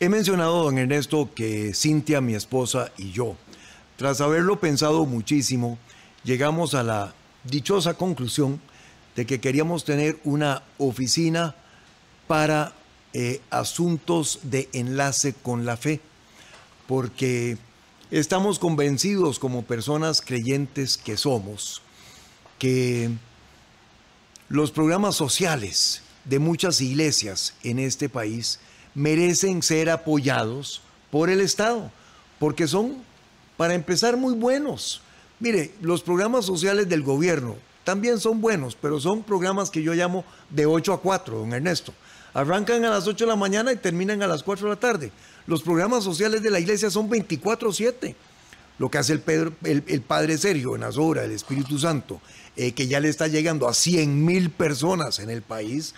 He 0.00 0.08
mencionado, 0.08 0.64
don 0.64 0.78
Ernesto, 0.78 1.30
que 1.32 1.72
Cintia, 1.72 2.20
mi 2.20 2.34
esposa, 2.34 2.90
y 2.98 3.12
yo, 3.12 3.36
tras 3.96 4.20
haberlo 4.20 4.58
pensado 4.58 5.06
muchísimo, 5.06 5.78
llegamos 6.24 6.74
a 6.74 6.82
la 6.82 7.14
dichosa 7.44 7.94
conclusión 7.94 8.60
de 9.14 9.24
que 9.24 9.40
queríamos 9.40 9.84
tener 9.84 10.18
una 10.24 10.64
oficina 10.78 11.54
para 12.26 12.72
eh, 13.12 13.40
asuntos 13.50 14.40
de 14.42 14.68
enlace 14.72 15.32
con 15.32 15.64
la 15.64 15.76
fe, 15.76 16.00
porque 16.88 17.56
estamos 18.12 18.58
convencidos 18.58 19.38
como 19.38 19.62
personas 19.62 20.20
creyentes 20.20 20.98
que 20.98 21.16
somos, 21.16 21.80
que 22.58 23.10
los 24.50 24.70
programas 24.70 25.16
sociales 25.16 26.02
de 26.26 26.38
muchas 26.38 26.82
iglesias 26.82 27.54
en 27.62 27.78
este 27.78 28.10
país 28.10 28.60
merecen 28.94 29.62
ser 29.62 29.88
apoyados 29.88 30.82
por 31.10 31.30
el 31.30 31.40
Estado, 31.40 31.90
porque 32.38 32.68
son, 32.68 32.98
para 33.56 33.72
empezar, 33.72 34.18
muy 34.18 34.34
buenos. 34.34 35.00
Mire, 35.40 35.72
los 35.80 36.02
programas 36.02 36.44
sociales 36.44 36.90
del 36.90 37.02
gobierno, 37.02 37.56
también 37.82 38.20
son 38.20 38.42
buenos, 38.42 38.76
pero 38.76 39.00
son 39.00 39.22
programas 39.22 39.70
que 39.70 39.82
yo 39.82 39.94
llamo 39.94 40.26
de 40.50 40.66
8 40.66 40.92
a 40.92 41.00
4, 41.00 41.38
don 41.38 41.54
Ernesto. 41.54 41.94
Arrancan 42.34 42.84
a 42.84 42.90
las 42.90 43.06
8 43.06 43.24
de 43.24 43.30
la 43.30 43.36
mañana 43.36 43.72
y 43.72 43.76
terminan 43.76 44.22
a 44.22 44.26
las 44.26 44.42
4 44.42 44.68
de 44.68 44.74
la 44.74 44.80
tarde. 44.80 45.12
Los 45.46 45.62
programas 45.62 46.04
sociales 46.04 46.42
de 46.42 46.50
la 46.50 46.60
iglesia 46.60 46.90
son 46.90 47.08
24-7. 47.10 48.14
Lo 48.78 48.90
que 48.90 48.98
hace 48.98 49.12
el, 49.12 49.84
el, 49.86 50.00
Padre 50.02 50.38
Sergio 50.38 50.74
en 50.74 50.82
Azora, 50.82 51.24
el 51.24 51.32
Espíritu 51.32 51.78
Santo, 51.78 52.20
eh, 52.56 52.72
que 52.72 52.86
ya 52.88 53.00
le 53.00 53.08
está 53.08 53.28
llegando 53.28 53.68
a 53.68 53.74
100 53.74 54.24
mil 54.24 54.50
personas 54.50 55.18
en 55.18 55.30
el 55.30 55.42
país, 55.42 55.94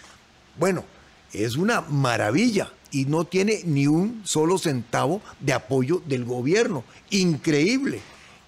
bueno, 0.58 0.84
es 1.32 1.56
una 1.56 1.80
maravilla 1.82 2.72
y 2.90 3.06
no 3.06 3.24
tiene 3.24 3.62
ni 3.64 3.86
un 3.86 4.22
solo 4.24 4.58
centavo 4.58 5.20
de 5.40 5.52
apoyo 5.52 6.02
del 6.06 6.24
gobierno. 6.24 6.84
Increíble 7.10 8.00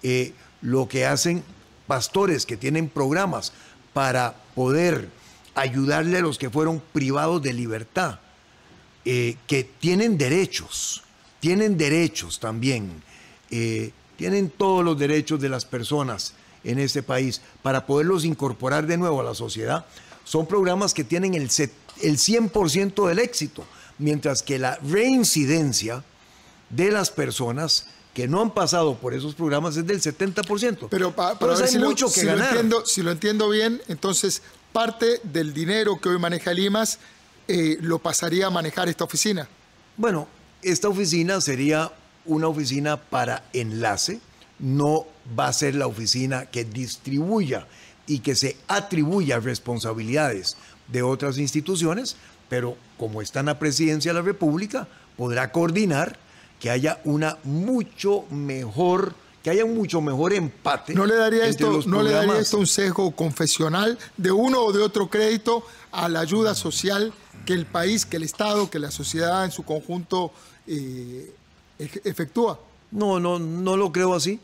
eh, 0.03 0.33
lo 0.61 0.87
que 0.87 1.05
hacen 1.05 1.43
pastores 1.85 2.45
que 2.45 2.57
tienen 2.57 2.89
programas 2.89 3.53
para 3.93 4.35
poder 4.55 5.09
ayudarle 5.55 6.19
a 6.19 6.21
los 6.21 6.37
que 6.37 6.49
fueron 6.49 6.81
privados 6.93 7.41
de 7.41 7.53
libertad, 7.53 8.19
eh, 9.09 9.37
que 9.47 9.63
tienen 9.63 10.17
derechos, 10.17 11.01
tienen 11.39 11.77
derechos 11.77 12.41
también, 12.41 13.01
eh, 13.49 13.91
tienen 14.17 14.49
todos 14.49 14.83
los 14.83 14.99
derechos 14.99 15.39
de 15.39 15.47
las 15.47 15.63
personas 15.63 16.33
en 16.65 16.77
este 16.77 17.01
país 17.03 17.39
para 17.63 17.85
poderlos 17.85 18.25
incorporar 18.25 18.85
de 18.85 18.97
nuevo 18.97 19.21
a 19.21 19.23
la 19.23 19.33
sociedad, 19.33 19.85
son 20.25 20.45
programas 20.45 20.93
que 20.93 21.05
tienen 21.05 21.35
el, 21.35 21.43
el 21.43 22.17
100% 22.17 23.07
del 23.07 23.19
éxito, 23.19 23.63
mientras 23.97 24.43
que 24.43 24.59
la 24.59 24.75
reincidencia 24.83 26.03
de 26.69 26.91
las 26.91 27.09
personas 27.09 27.85
que 28.13 28.27
no 28.27 28.41
han 28.41 28.53
pasado 28.53 28.97
por 28.97 29.13
esos 29.13 29.35
programas 29.35 29.77
es 29.77 29.87
del 29.87 30.01
70%. 30.01 30.87
Pero, 30.89 31.15
para 31.15 31.37
hay 31.55 31.67
si 31.69 31.79
mucho 31.79 32.11
que 32.11 32.25
ganar. 32.25 32.39
Lo 32.39 32.45
entiendo, 32.59 32.85
si 32.85 33.01
lo 33.03 33.11
entiendo 33.11 33.47
bien, 33.47 33.81
entonces 33.87 34.41
parte 34.73 35.21
del 35.23 35.53
dinero 35.53 35.97
que 36.01 36.09
hoy 36.09 36.19
maneja 36.19 36.51
Limas 36.51 36.99
eh, 37.47 37.77
lo 37.81 37.99
pasaría 37.99 38.47
a 38.47 38.49
manejar 38.49 38.89
esta 38.89 39.03
oficina. 39.03 39.47
Bueno, 39.95 40.27
esta 40.61 40.89
oficina 40.89 41.39
sería 41.41 41.91
una 42.25 42.47
oficina 42.47 42.97
para 42.97 43.43
enlace, 43.53 44.19
no 44.59 45.05
va 45.37 45.47
a 45.47 45.53
ser 45.53 45.75
la 45.75 45.87
oficina 45.87 46.47
que 46.47 46.65
distribuya 46.65 47.67
y 48.05 48.19
que 48.19 48.35
se 48.35 48.57
atribuya 48.67 49.39
responsabilidades 49.39 50.57
de 50.87 51.01
otras 51.03 51.37
instituciones, 51.37 52.15
pero 52.49 52.77
como 52.97 53.21
está 53.21 53.41
en 53.41 53.47
la 53.47 53.59
presidencia 53.59 54.11
de 54.11 54.19
la 54.19 54.25
República, 54.25 54.87
podrá 55.15 55.51
coordinar 55.51 56.17
que 56.59 56.69
haya 56.69 56.99
una 57.03 57.37
mucho 57.43 58.23
mejor 58.29 59.13
que 59.43 59.51
haya 59.51 59.63
un 59.63 59.77
mucho 59.77 60.01
mejor 60.01 60.33
empate. 60.33 60.93
¿No 60.93 61.05
le 61.05 61.15
daría, 61.15 61.45
esto, 61.45 61.81
¿no 61.85 62.03
le 62.03 62.11
daría 62.11 62.37
esto 62.37 62.57
un 62.57 62.67
sesgo 62.67 63.11
confesional 63.11 63.97
de 64.17 64.29
uno 64.29 64.61
o 64.61 64.73
de 64.73 64.81
otro 64.81 65.09
crédito 65.09 65.63
a 65.93 66.09
la 66.09 66.19
ayuda 66.19 66.53
social 66.53 67.13
que 67.47 67.53
el 67.53 67.65
país, 67.65 68.05
que 68.05 68.17
el 68.17 68.23
Estado, 68.23 68.69
que 68.69 68.77
la 68.77 68.91
sociedad 68.91 69.45
en 69.45 69.51
su 69.51 69.63
conjunto 69.63 70.33
eh, 70.67 71.31
efectúa? 72.03 72.59
No, 72.91 73.21
no, 73.21 73.39
no 73.39 73.77
lo 73.77 73.93
creo 73.93 74.13
así. 74.13 74.41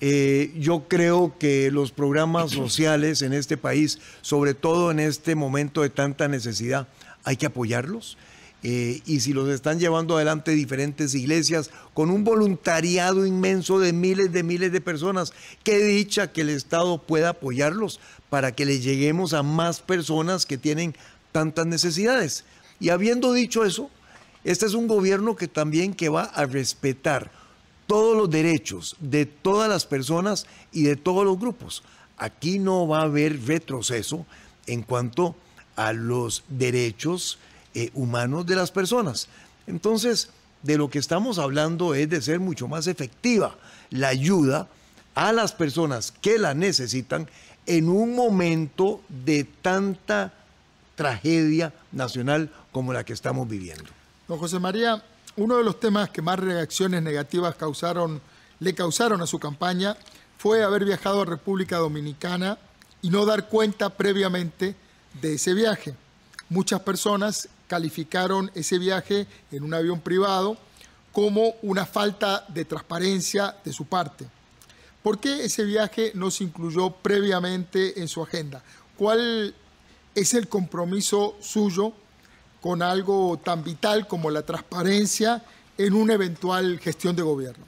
Eh, 0.00 0.54
yo 0.58 0.84
creo 0.88 1.36
que 1.38 1.70
los 1.70 1.92
programas 1.92 2.52
sociales 2.52 3.20
en 3.20 3.34
este 3.34 3.58
país, 3.58 3.98
sobre 4.22 4.54
todo 4.54 4.90
en 4.90 4.98
este 4.98 5.34
momento 5.34 5.82
de 5.82 5.90
tanta 5.90 6.26
necesidad, 6.26 6.88
hay 7.22 7.36
que 7.36 7.44
apoyarlos. 7.44 8.16
Eh, 8.62 9.02
y 9.04 9.20
si 9.20 9.34
los 9.34 9.50
están 9.50 9.78
llevando 9.78 10.16
adelante 10.16 10.50
diferentes 10.52 11.14
iglesias 11.14 11.70
con 11.92 12.10
un 12.10 12.24
voluntariado 12.24 13.26
inmenso 13.26 13.78
de 13.78 13.92
miles 13.92 14.32
de 14.32 14.42
miles 14.42 14.72
de 14.72 14.80
personas, 14.80 15.34
qué 15.64 15.78
dicha 15.78 16.32
que 16.32 16.40
el 16.40 16.48
Estado 16.48 16.96
pueda 16.98 17.30
apoyarlos 17.30 18.00
para 18.30 18.52
que 18.52 18.64
le 18.64 18.80
lleguemos 18.80 19.32
a 19.34 19.42
más 19.42 19.80
personas 19.80 20.44
que 20.44 20.58
tienen 20.58 20.94
tantas 21.38 21.66
necesidades. 21.66 22.44
Y 22.80 22.88
habiendo 22.88 23.32
dicho 23.32 23.64
eso, 23.64 23.90
este 24.42 24.66
es 24.66 24.74
un 24.74 24.88
gobierno 24.88 25.36
que 25.36 25.46
también 25.46 25.94
que 25.94 26.08
va 26.08 26.24
a 26.24 26.46
respetar 26.46 27.30
todos 27.86 28.16
los 28.16 28.28
derechos 28.28 28.96
de 28.98 29.24
todas 29.24 29.68
las 29.68 29.86
personas 29.86 30.46
y 30.72 30.82
de 30.82 30.96
todos 30.96 31.24
los 31.24 31.38
grupos. 31.38 31.84
Aquí 32.16 32.58
no 32.58 32.88
va 32.88 33.00
a 33.00 33.04
haber 33.04 33.46
retroceso 33.46 34.26
en 34.66 34.82
cuanto 34.82 35.36
a 35.76 35.92
los 35.92 36.42
derechos 36.48 37.38
eh, 37.74 37.90
humanos 37.94 38.46
de 38.46 38.56
las 38.56 38.72
personas. 38.72 39.28
Entonces, 39.68 40.30
de 40.64 40.76
lo 40.76 40.90
que 40.90 40.98
estamos 40.98 41.38
hablando 41.38 41.94
es 41.94 42.10
de 42.10 42.20
ser 42.20 42.40
mucho 42.40 42.66
más 42.66 42.88
efectiva 42.88 43.56
la 43.90 44.08
ayuda 44.08 44.68
a 45.14 45.32
las 45.32 45.52
personas 45.52 46.12
que 46.12 46.38
la 46.38 46.54
necesitan 46.54 47.28
en 47.66 47.88
un 47.88 48.14
momento 48.14 49.02
de 49.24 49.44
tanta 49.44 50.32
tragedia 50.98 51.72
nacional 51.92 52.50
como 52.72 52.92
la 52.92 53.04
que 53.04 53.12
estamos 53.12 53.48
viviendo. 53.48 53.84
Don 54.26 54.36
José 54.36 54.58
María, 54.58 55.00
uno 55.36 55.56
de 55.56 55.62
los 55.62 55.78
temas 55.78 56.10
que 56.10 56.20
más 56.20 56.40
reacciones 56.40 57.02
negativas 57.02 57.54
causaron, 57.54 58.20
le 58.58 58.74
causaron 58.74 59.22
a 59.22 59.26
su 59.28 59.38
campaña 59.38 59.96
fue 60.38 60.64
haber 60.64 60.84
viajado 60.84 61.22
a 61.22 61.24
República 61.24 61.78
Dominicana 61.78 62.58
y 63.00 63.10
no 63.10 63.24
dar 63.24 63.48
cuenta 63.48 63.90
previamente 63.90 64.74
de 65.22 65.34
ese 65.34 65.54
viaje. 65.54 65.94
Muchas 66.48 66.80
personas 66.80 67.48
calificaron 67.68 68.50
ese 68.56 68.78
viaje 68.78 69.28
en 69.52 69.62
un 69.62 69.74
avión 69.74 70.00
privado 70.00 70.56
como 71.12 71.54
una 71.62 71.86
falta 71.86 72.44
de 72.48 72.64
transparencia 72.64 73.54
de 73.64 73.72
su 73.72 73.84
parte. 73.84 74.26
¿Por 75.02 75.20
qué 75.20 75.44
ese 75.44 75.62
viaje 75.62 76.10
no 76.14 76.32
se 76.32 76.42
incluyó 76.42 76.90
previamente 76.90 78.00
en 78.00 78.08
su 78.08 78.20
agenda? 78.20 78.64
¿cuál 78.98 79.54
es 80.18 80.34
el 80.34 80.48
compromiso 80.48 81.36
suyo 81.40 81.92
con 82.60 82.82
algo 82.82 83.38
tan 83.38 83.62
vital 83.62 84.08
como 84.08 84.30
la 84.30 84.42
transparencia 84.42 85.44
en 85.76 85.94
una 85.94 86.14
eventual 86.14 86.80
gestión 86.80 87.14
de 87.14 87.22
gobierno? 87.22 87.64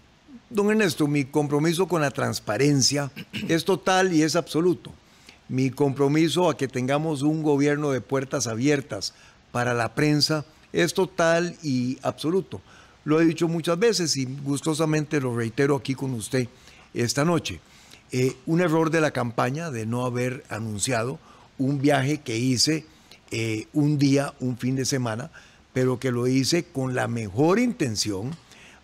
Don 0.49 0.69
Ernesto, 0.71 1.07
mi 1.07 1.25
compromiso 1.25 1.87
con 1.87 2.01
la 2.01 2.11
transparencia 2.11 3.11
es 3.49 3.65
total 3.65 4.13
y 4.13 4.23
es 4.23 4.35
absoluto. 4.35 4.93
Mi 5.49 5.71
compromiso 5.71 6.51
a 6.51 6.57
que 6.57 6.67
tengamos 6.67 7.23
un 7.23 7.43
gobierno 7.43 7.93
de 7.93 8.01
puertas 8.01 8.49
abiertas 8.49 9.15
para 9.53 9.75
la 9.75 9.95
prensa 9.95 10.45
es 10.73 10.93
total 10.93 11.57
y 11.63 11.99
absoluto. 12.03 12.61
Lo 13.05 13.21
he 13.21 13.25
dicho 13.25 13.47
muchas 13.47 13.79
veces 13.79 14.17
y 14.17 14.25
gustosamente 14.25 15.21
lo 15.21 15.37
reitero 15.37 15.77
aquí 15.77 15.95
con 15.95 16.15
usted 16.15 16.49
esta 16.95 17.25
noche. 17.25 17.61
Eh, 18.11 18.37
un 18.47 18.61
error 18.61 18.91
de 18.91 19.01
la 19.01 19.13
campaña 19.13 19.71
de 19.71 19.87
no 19.87 20.05
haber 20.05 20.45
anunciado 20.49 21.21
un 21.61 21.81
viaje 21.81 22.18
que 22.18 22.38
hice 22.38 22.87
eh, 23.31 23.66
un 23.75 23.99
día, 23.99 24.35
un 24.40 24.57
fin 24.57 24.77
de 24.77 24.87
semana, 24.87 25.31
pero 25.75 26.01
que 26.01 26.11
lo 26.11 26.27
hice 26.27 26.64
con 26.64 26.94
la 26.94 27.07
mejor 27.07 27.59
intención 27.59 28.35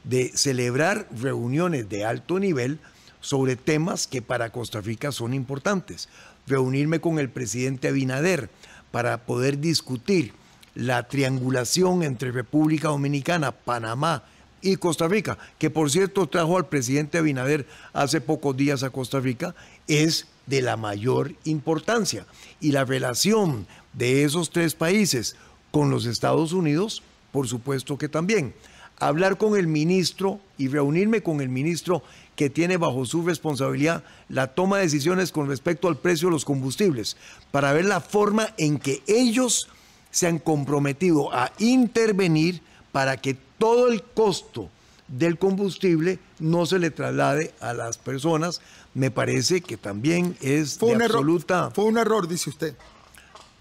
de 0.04 0.30
celebrar 0.34 1.08
reuniones 1.10 1.88
de 1.88 2.04
alto 2.04 2.38
nivel 2.38 2.78
sobre 3.20 3.56
temas 3.56 4.06
que 4.06 4.22
para 4.22 4.52
Costa 4.52 4.82
Rica 4.82 5.10
son 5.10 5.32
importantes. 5.32 6.08
Reunirme 6.46 7.00
con 7.00 7.18
el 7.18 7.30
presidente 7.30 7.88
Abinader 7.88 8.50
para 8.90 9.24
poder 9.24 9.58
discutir 9.58 10.32
la 10.74 11.08
triangulación 11.08 12.02
entre 12.02 12.30
República 12.30 12.88
Dominicana, 12.88 13.52
Panamá 13.52 14.22
y 14.60 14.76
Costa 14.76 15.08
Rica, 15.08 15.38
que 15.58 15.70
por 15.70 15.90
cierto 15.90 16.26
trajo 16.26 16.58
al 16.58 16.68
presidente 16.68 17.16
Abinader 17.18 17.66
hace 17.94 18.20
pocos 18.20 18.54
días 18.54 18.82
a 18.82 18.90
Costa 18.90 19.18
Rica, 19.18 19.54
es 19.88 20.26
de 20.46 20.62
la 20.62 20.76
mayor 20.76 21.34
importancia. 21.44 22.26
Y 22.60 22.72
la 22.72 22.84
relación 22.84 23.66
de 23.92 24.24
esos 24.24 24.50
tres 24.50 24.74
países 24.74 25.36
con 25.70 25.90
los 25.90 26.06
Estados 26.06 26.52
Unidos, 26.52 27.02
por 27.32 27.48
supuesto 27.48 27.98
que 27.98 28.08
también. 28.08 28.54
Hablar 28.98 29.36
con 29.36 29.58
el 29.58 29.66
ministro 29.66 30.40
y 30.56 30.68
reunirme 30.68 31.22
con 31.22 31.42
el 31.42 31.50
ministro 31.50 32.02
que 32.34 32.48
tiene 32.48 32.76
bajo 32.76 33.04
su 33.04 33.22
responsabilidad 33.24 34.04
la 34.28 34.54
toma 34.54 34.76
de 34.76 34.84
decisiones 34.84 35.32
con 35.32 35.48
respecto 35.48 35.88
al 35.88 35.98
precio 35.98 36.28
de 36.28 36.32
los 36.32 36.44
combustibles, 36.44 37.16
para 37.50 37.72
ver 37.72 37.84
la 37.84 38.00
forma 38.00 38.54
en 38.56 38.78
que 38.78 39.02
ellos 39.06 39.68
se 40.10 40.26
han 40.26 40.38
comprometido 40.38 41.32
a 41.34 41.52
intervenir 41.58 42.62
para 42.92 43.18
que 43.18 43.36
todo 43.58 43.88
el 43.88 44.02
costo 44.02 44.70
del 45.08 45.38
combustible 45.38 46.18
no 46.38 46.66
se 46.66 46.78
le 46.78 46.90
traslade 46.90 47.52
a 47.60 47.74
las 47.74 47.98
personas, 47.98 48.60
me 48.96 49.10
parece 49.10 49.60
que 49.60 49.76
también 49.76 50.38
es 50.40 50.78
fue 50.78 50.90
de 50.90 50.96
un 50.96 51.02
absoluta... 51.02 51.58
Error, 51.58 51.72
fue 51.74 51.84
un 51.84 51.98
error, 51.98 52.26
dice 52.26 52.48
usted. 52.48 52.74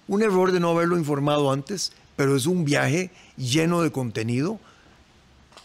Un 0.08 0.24
error 0.24 0.54
de 0.54 0.62
no 0.62 0.69
haberlo 0.69 0.98
informado 0.98 1.52
antes, 1.52 1.91
pero 2.15 2.38
es 2.38 2.45
un 2.45 2.63
viaje 2.63 3.12
lleno 3.36 3.82
de 3.82 3.91
contenido. 3.91 4.60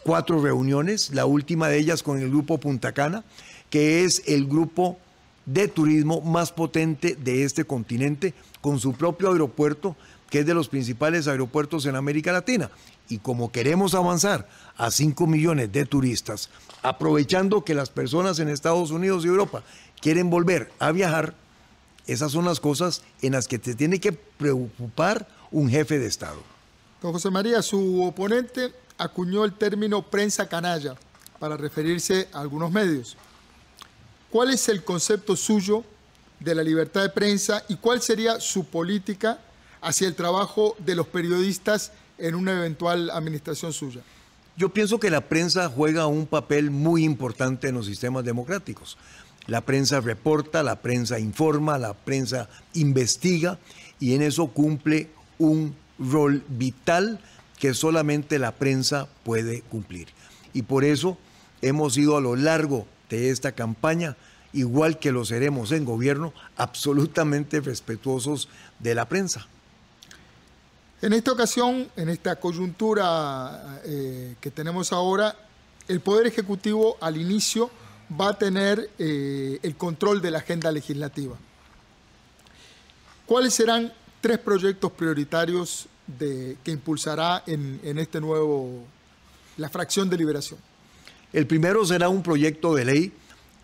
Cuatro 0.02 0.42
reuniones, 0.42 1.14
la 1.14 1.24
última 1.24 1.68
de 1.68 1.78
ellas 1.78 2.02
con 2.02 2.18
el 2.18 2.30
grupo 2.30 2.58
Punta 2.58 2.90
Cana, 2.92 3.22
que 3.70 4.02
es 4.02 4.24
el 4.26 4.46
grupo 4.46 4.98
de 5.46 5.68
turismo 5.68 6.20
más 6.20 6.50
potente 6.50 7.14
de 7.14 7.44
este 7.44 7.64
continente, 7.64 8.34
con 8.60 8.80
su 8.80 8.94
propio 8.94 9.30
aeropuerto, 9.30 9.94
que 10.30 10.40
es 10.40 10.46
de 10.46 10.54
los 10.54 10.68
principales 10.68 11.28
aeropuertos 11.28 11.86
en 11.86 11.94
América 11.94 12.32
Latina. 12.32 12.72
Y 13.10 13.18
como 13.18 13.50
queremos 13.50 13.94
avanzar 13.94 14.48
a 14.76 14.90
5 14.90 15.26
millones 15.26 15.70
de 15.72 15.84
turistas, 15.84 16.48
aprovechando 16.80 17.64
que 17.64 17.74
las 17.74 17.90
personas 17.90 18.38
en 18.38 18.48
Estados 18.48 18.92
Unidos 18.92 19.24
y 19.24 19.28
Europa 19.28 19.62
quieren 20.00 20.30
volver 20.30 20.72
a 20.78 20.92
viajar, 20.92 21.34
esas 22.06 22.32
son 22.32 22.44
las 22.44 22.60
cosas 22.60 23.02
en 23.20 23.32
las 23.32 23.48
que 23.48 23.58
te 23.58 23.74
tiene 23.74 24.00
que 24.00 24.12
preocupar 24.12 25.28
un 25.50 25.68
jefe 25.68 25.98
de 25.98 26.06
Estado. 26.06 26.40
Don 27.02 27.12
José 27.12 27.30
María, 27.30 27.62
su 27.62 28.04
oponente 28.04 28.72
acuñó 28.96 29.44
el 29.44 29.54
término 29.54 30.02
prensa 30.02 30.48
canalla 30.48 30.94
para 31.40 31.56
referirse 31.56 32.28
a 32.32 32.40
algunos 32.40 32.70
medios. 32.70 33.16
¿Cuál 34.30 34.50
es 34.50 34.68
el 34.68 34.84
concepto 34.84 35.34
suyo 35.34 35.84
de 36.38 36.54
la 36.54 36.62
libertad 36.62 37.02
de 37.02 37.08
prensa 37.08 37.64
y 37.68 37.76
cuál 37.76 38.00
sería 38.00 38.38
su 38.38 38.66
política 38.66 39.40
hacia 39.80 40.06
el 40.06 40.14
trabajo 40.14 40.76
de 40.78 40.94
los 40.94 41.08
periodistas 41.08 41.92
en 42.20 42.34
una 42.34 42.52
eventual 42.52 43.10
administración 43.10 43.72
suya? 43.72 44.00
Yo 44.56 44.68
pienso 44.68 45.00
que 45.00 45.10
la 45.10 45.22
prensa 45.22 45.68
juega 45.68 46.06
un 46.06 46.26
papel 46.26 46.70
muy 46.70 47.04
importante 47.04 47.68
en 47.68 47.74
los 47.74 47.86
sistemas 47.86 48.24
democráticos. 48.24 48.98
La 49.46 49.62
prensa 49.62 50.00
reporta, 50.00 50.62
la 50.62 50.76
prensa 50.76 51.18
informa, 51.18 51.78
la 51.78 51.94
prensa 51.94 52.48
investiga 52.74 53.58
y 53.98 54.14
en 54.14 54.22
eso 54.22 54.48
cumple 54.48 55.08
un 55.38 55.74
rol 55.98 56.44
vital 56.48 57.20
que 57.58 57.74
solamente 57.74 58.38
la 58.38 58.52
prensa 58.52 59.08
puede 59.24 59.62
cumplir. 59.62 60.08
Y 60.52 60.62
por 60.62 60.84
eso 60.84 61.18
hemos 61.62 61.96
ido 61.96 62.16
a 62.16 62.20
lo 62.20 62.36
largo 62.36 62.86
de 63.08 63.30
esta 63.30 63.52
campaña, 63.52 64.16
igual 64.52 64.98
que 64.98 65.12
lo 65.12 65.24
seremos 65.24 65.72
en 65.72 65.84
gobierno, 65.84 66.32
absolutamente 66.56 67.60
respetuosos 67.60 68.48
de 68.78 68.94
la 68.94 69.08
prensa. 69.08 69.46
En 71.02 71.14
esta 71.14 71.32
ocasión, 71.32 71.88
en 71.96 72.10
esta 72.10 72.36
coyuntura 72.36 73.80
eh, 73.84 74.34
que 74.38 74.50
tenemos 74.50 74.92
ahora, 74.92 75.34
el 75.88 76.00
Poder 76.00 76.26
Ejecutivo 76.26 76.98
al 77.00 77.16
inicio 77.16 77.70
va 78.20 78.30
a 78.30 78.38
tener 78.38 78.90
eh, 78.98 79.58
el 79.62 79.76
control 79.76 80.20
de 80.20 80.30
la 80.30 80.38
agenda 80.38 80.70
legislativa. 80.70 81.36
¿Cuáles 83.24 83.54
serán 83.54 83.90
tres 84.20 84.38
proyectos 84.40 84.92
prioritarios 84.92 85.86
que 86.18 86.70
impulsará 86.70 87.44
en, 87.46 87.80
en 87.82 87.98
este 87.98 88.20
nuevo, 88.20 88.84
la 89.56 89.70
fracción 89.70 90.10
de 90.10 90.18
liberación? 90.18 90.58
El 91.32 91.46
primero 91.46 91.86
será 91.86 92.10
un 92.10 92.22
proyecto 92.22 92.74
de 92.74 92.84
ley 92.84 93.12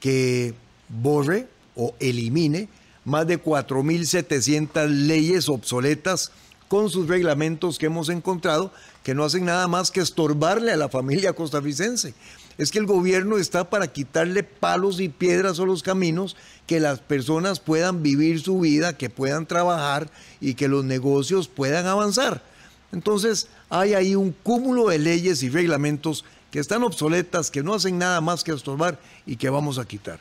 que 0.01 0.55
borre 0.89 1.49
o 1.75 1.95
elimine 2.01 2.69
más 3.05 3.27
de 3.27 3.43
4.700 3.43 4.89
leyes 4.89 5.49
obsoletas 5.49 6.33
con 6.69 6.91
sus 6.91 7.09
reglamentos 7.09 7.79
que 7.79 7.87
hemos 7.87 8.09
encontrado 8.09 8.73
que 9.03 9.15
no 9.15 9.25
hacen 9.25 9.45
nada 9.45 9.69
más 9.69 9.91
que 9.91 10.01
estorbarle 10.01 10.73
a 10.73 10.77
la 10.77 10.89
familia 10.89 11.33
costarricense. 11.33 12.15
Es 12.59 12.71
que 12.71 12.79
el 12.79 12.87
gobierno 12.87 13.37
está 13.39 13.69
para 13.69 13.93
quitarle 13.93 14.43
palos 14.43 14.99
y 15.01 15.09
piedras 15.09 15.61
a 15.61 15.65
los 15.65 15.83
caminos, 15.83 16.37
que 16.67 16.81
las 16.81 17.01
personas 17.01 17.61
puedan 17.61 18.03
vivir 18.03 18.41
su 18.41 18.61
vida, 18.61 18.97
que 18.97 19.11
puedan 19.11 19.47
trabajar 19.47 20.11
y 20.41 20.55
que 20.55 20.67
los 20.67 20.85
negocios 20.85 21.49
puedan 21.49 21.87
avanzar. 21.87 22.43
Entonces 22.93 23.49
hay 23.69 23.95
ahí 23.95 24.15
un 24.15 24.33
cúmulo 24.33 24.89
de 24.89 24.99
leyes 24.99 25.43
y 25.43 25.51
reglamentos 25.51 26.25
que 26.51 26.59
están 26.59 26.83
obsoletas, 26.83 27.51
que 27.51 27.63
no 27.63 27.75
hacen 27.75 27.99
nada 27.99 28.21
más 28.21 28.43
que 28.43 28.53
estorbar 28.53 28.99
y 29.27 29.37
que 29.37 29.51
vamos 29.51 29.79
a 29.79 29.85
quitar. 29.85 30.19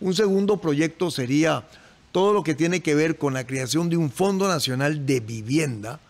Un 0.00 0.14
segundo 0.14 0.58
proyecto 0.58 1.10
sería 1.10 1.64
todo 2.12 2.32
lo 2.32 2.42
que 2.42 2.54
tiene 2.54 2.80
que 2.80 2.94
ver 2.94 3.18
con 3.18 3.34
la 3.34 3.46
creación 3.46 3.90
de 3.90 3.96
un 3.96 4.10
Fondo 4.10 4.48
Nacional 4.48 5.06
de 5.06 5.20
Vivienda 5.20 6.00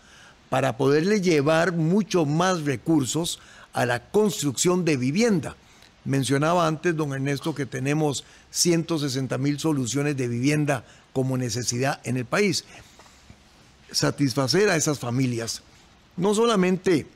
para 0.49 0.77
poderle 0.77 1.21
llevar 1.21 1.73
mucho 1.73 2.25
más 2.25 2.63
recursos 2.65 3.39
a 3.73 3.87
la 3.87 4.11
construcción 4.11 4.85
de 4.85 4.97
vivienda. 4.97 5.57
Mencionaba 6.05 6.67
antes, 6.67 6.97
don 6.97 7.13
Ernesto, 7.13 7.55
que 7.55 7.67
tenemos 7.67 8.25
160 8.51 9.37
mil 9.39 9.59
soluciones 9.59 10.17
de 10.17 10.29
vivienda 10.29 10.85
como 11.13 11.37
necesidad 11.37 12.01
en 12.05 12.17
el 12.17 12.25
país. 12.25 12.65
Satisfacer 13.91 14.71
a 14.71 14.77
esas 14.77 14.99
familias 14.99 15.63
no 16.17 16.35
solamente 16.35 17.07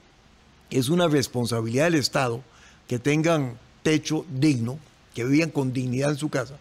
es 0.71 0.89
una 0.89 1.09
responsabilidad 1.09 1.85
del 1.85 1.97
Estado 1.97 2.43
que 2.87 2.99
tengan 2.99 3.59
techo 3.83 4.25
digno, 4.31 4.79
que 5.15 5.25
vivan 5.25 5.51
con 5.51 5.73
dignidad 5.73 6.11
en 6.11 6.19
su 6.19 6.29
casa, 6.29 6.59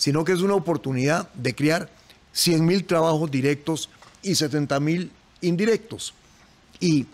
sino 0.00 0.24
que 0.24 0.32
es 0.32 0.40
una 0.40 0.54
oportunidad 0.54 1.30
de 1.34 1.54
crear 1.54 1.90
100 2.32 2.64
mil 2.64 2.84
trabajos 2.86 3.30
directos 3.30 3.90
y 4.22 4.34
70 4.34 4.80
mil 4.80 5.10
indirectos. 5.42 6.14
Y 6.80 7.04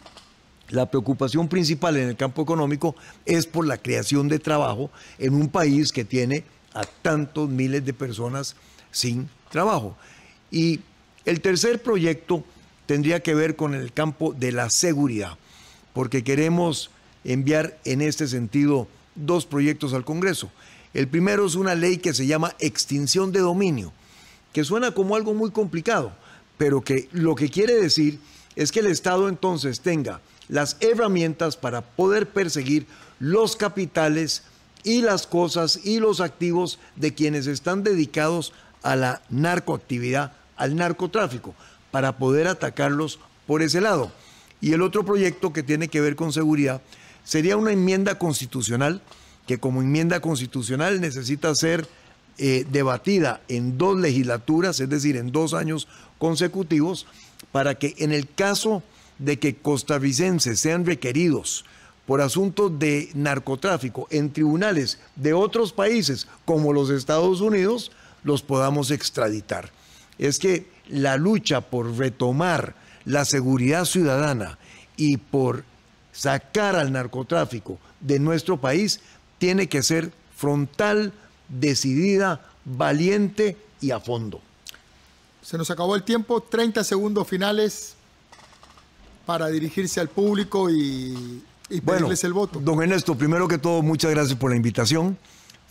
la 0.68 0.88
preocupación 0.88 1.49
principal 1.49 1.96
en 1.96 2.11
el 2.11 2.16
campo 2.16 2.42
económico 2.42 2.94
es 3.25 3.44
por 3.44 3.66
la 3.66 3.77
creación 3.77 4.29
de 4.29 4.38
trabajo 4.38 4.88
en 5.18 5.35
un 5.35 5.49
país 5.49 5.90
que 5.90 6.05
tiene 6.05 6.44
a 6.75 6.85
tantos 6.85 7.49
miles 7.49 7.85
de 7.85 7.92
personas 7.92 8.55
sin 8.92 9.29
trabajo. 9.51 9.96
Y 10.53 10.79
el 11.25 11.40
tercer 11.40 11.83
proyecto 11.83 12.44
tendría 12.87 13.18
que 13.18 13.35
ver 13.35 13.57
con 13.57 13.75
el 13.75 13.92
campo 13.92 14.33
de 14.33 14.53
la 14.53 14.70
seguridad, 14.70 15.37
porque 15.92 16.22
queremos 16.22 16.90
enviar 17.25 17.81
en 17.85 18.01
este 18.01 18.29
sentido 18.29 18.87
dos 19.16 19.44
proyectos 19.44 19.92
al 19.92 20.05
Congreso. 20.05 20.53
El 20.97 21.09
primero 21.09 21.45
es 21.45 21.57
una 21.57 21.75
ley 21.75 21.99
que 21.99 22.15
se 22.15 22.27
llama 22.27 22.55
extinción 22.59 23.31
de 23.31 23.41
dominio, 23.41 23.93
que 24.55 24.65
suena 24.65 24.93
como 24.93 25.15
algo 25.15 25.35
muy 25.35 25.51
complicado, 25.51 26.11
pero 26.57 26.81
que 26.81 27.11
lo 27.13 27.35
que 27.35 27.51
quiere 27.51 27.75
decir 27.75 28.19
es 28.55 28.73
que 28.73 28.81
el 28.81 28.87
Estado 28.87 29.29
entonces 29.29 29.81
tenga 29.81 30.23
las 30.49 30.79
herramientas 30.81 31.59
para 31.59 31.83
poder 31.83 32.31
perseguir 32.31 32.87
los 33.19 33.57
capitales 33.57 34.45
y 34.85 35.03
las 35.03 35.27
cosas 35.27 35.81
y 35.85 36.01
los 36.01 36.23
activos 36.23 36.79
de 36.95 37.13
quienes 37.13 37.47
están 37.47 37.83
dedicados 37.83 38.55
a 38.83 38.97
la 38.97 39.21
narcoactividad 39.29 40.33
al 40.57 40.77
narcotráfico, 40.77 41.55
para 41.91 42.17
poder 42.17 42.47
atacarlos 42.47 43.19
por 43.47 43.61
ese 43.61 43.83
lado. 43.83 44.11
Y 44.63 44.73
el 44.73 44.81
otro 44.81 45.05
proyecto 45.05 45.53
que 45.53 45.63
tiene 45.63 45.89
que 45.89 46.01
ver 46.01 46.17
con 46.17 46.33
seguridad 46.33 46.81
sería 47.23 47.59
una 47.59 47.73
enmienda 47.73 48.19
constitucional 48.19 49.03
que 49.47 49.59
como 49.59 49.83
enmienda 49.83 50.21
constitucional 50.21 51.01
necesita 51.01 51.55
ser 51.55 51.89
eh, 52.39 52.67
debatida 52.71 53.41
en 53.49 53.79
dos 53.79 53.99
legislaturas, 53.99 54.81
es 54.81 54.89
decir, 54.89 55.17
en 55.17 55.33
dos 55.33 55.55
años 55.55 55.89
consecutivos, 56.19 57.07
para 57.53 57.77
que 57.77 57.95
en 57.99 58.13
el 58.13 58.29
caso 58.29 58.83
de 59.19 59.39
que 59.39 59.55
costarricenses 59.57 60.61
sean 60.61 60.85
requeridos 60.85 61.65
por 62.07 62.21
asuntos 62.21 62.79
de 62.79 63.11
narcotráfico 63.15 64.07
en 64.11 64.33
tribunales 64.33 65.01
de 65.17 65.33
otros 65.33 65.73
países 65.73 66.29
como 66.45 66.73
los 66.73 66.91
Estados 66.91 67.41
Unidos, 67.41 67.91
los 68.23 68.43
podamos 68.43 68.91
extraditar. 68.91 69.71
Es 70.19 70.39
que 70.39 70.67
la 70.89 71.17
lucha 71.17 71.61
por 71.63 71.97
retomar 71.97 72.75
la 73.05 73.25
seguridad 73.25 73.85
ciudadana 73.85 74.59
y 74.97 75.17
por 75.17 75.65
sacar 76.13 76.77
al 76.77 76.93
narcotráfico 76.93 77.79
de 78.01 78.19
nuestro 78.19 78.59
país 78.59 79.01
tiene 79.38 79.68
que 79.68 79.83
ser 79.83 80.12
frontal, 80.37 81.12
decidida, 81.49 82.44
valiente 82.64 83.57
y 83.81 83.90
a 83.90 84.01
fondo. 84.01 84.40
Se 85.42 85.57
nos 85.57 85.70
acabó 85.70 85.94
el 85.94 86.03
tiempo, 86.03 86.40
30 86.40 86.83
segundos 86.85 87.29
finales 87.29 87.94
para 89.25 89.49
dirigirse 89.49 90.01
al 90.01 90.09
público 90.09 90.70
y, 90.70 91.42
pedirles 91.85 92.25
el 92.25 92.33
voto. 92.33 92.61
Don 92.61 92.83
Ernesto, 92.83 93.16
primero 93.16 93.49
que 93.49 93.59
todo, 93.59 93.83
muchas 93.83 94.11
gracias 94.11 94.38
por 94.38 94.51
la 94.51 94.57
invitación. 94.57 95.18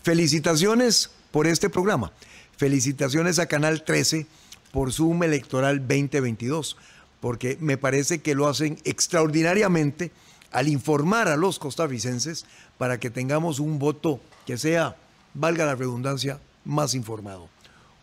Felicitaciones 0.03 1.09
por 1.31 1.47
este 1.47 1.69
programa. 1.69 2.11
Felicitaciones 2.57 3.39
a 3.39 3.47
Canal 3.47 3.83
13 3.83 4.27
por 4.71 4.93
Zoom 4.93 5.23
Electoral 5.23 5.79
2022, 5.79 6.77
porque 7.19 7.57
me 7.59 7.77
parece 7.77 8.19
que 8.19 8.35
lo 8.35 8.47
hacen 8.47 8.77
extraordinariamente 8.83 10.11
al 10.51 10.67
informar 10.67 11.27
a 11.27 11.35
los 11.35 11.59
costarricenses 11.59 12.45
para 12.77 12.99
que 12.99 13.09
tengamos 13.09 13.59
un 13.59 13.79
voto 13.79 14.19
que 14.45 14.57
sea, 14.57 14.95
valga 15.33 15.65
la 15.65 15.75
redundancia, 15.75 16.39
más 16.63 16.93
informado. 16.93 17.49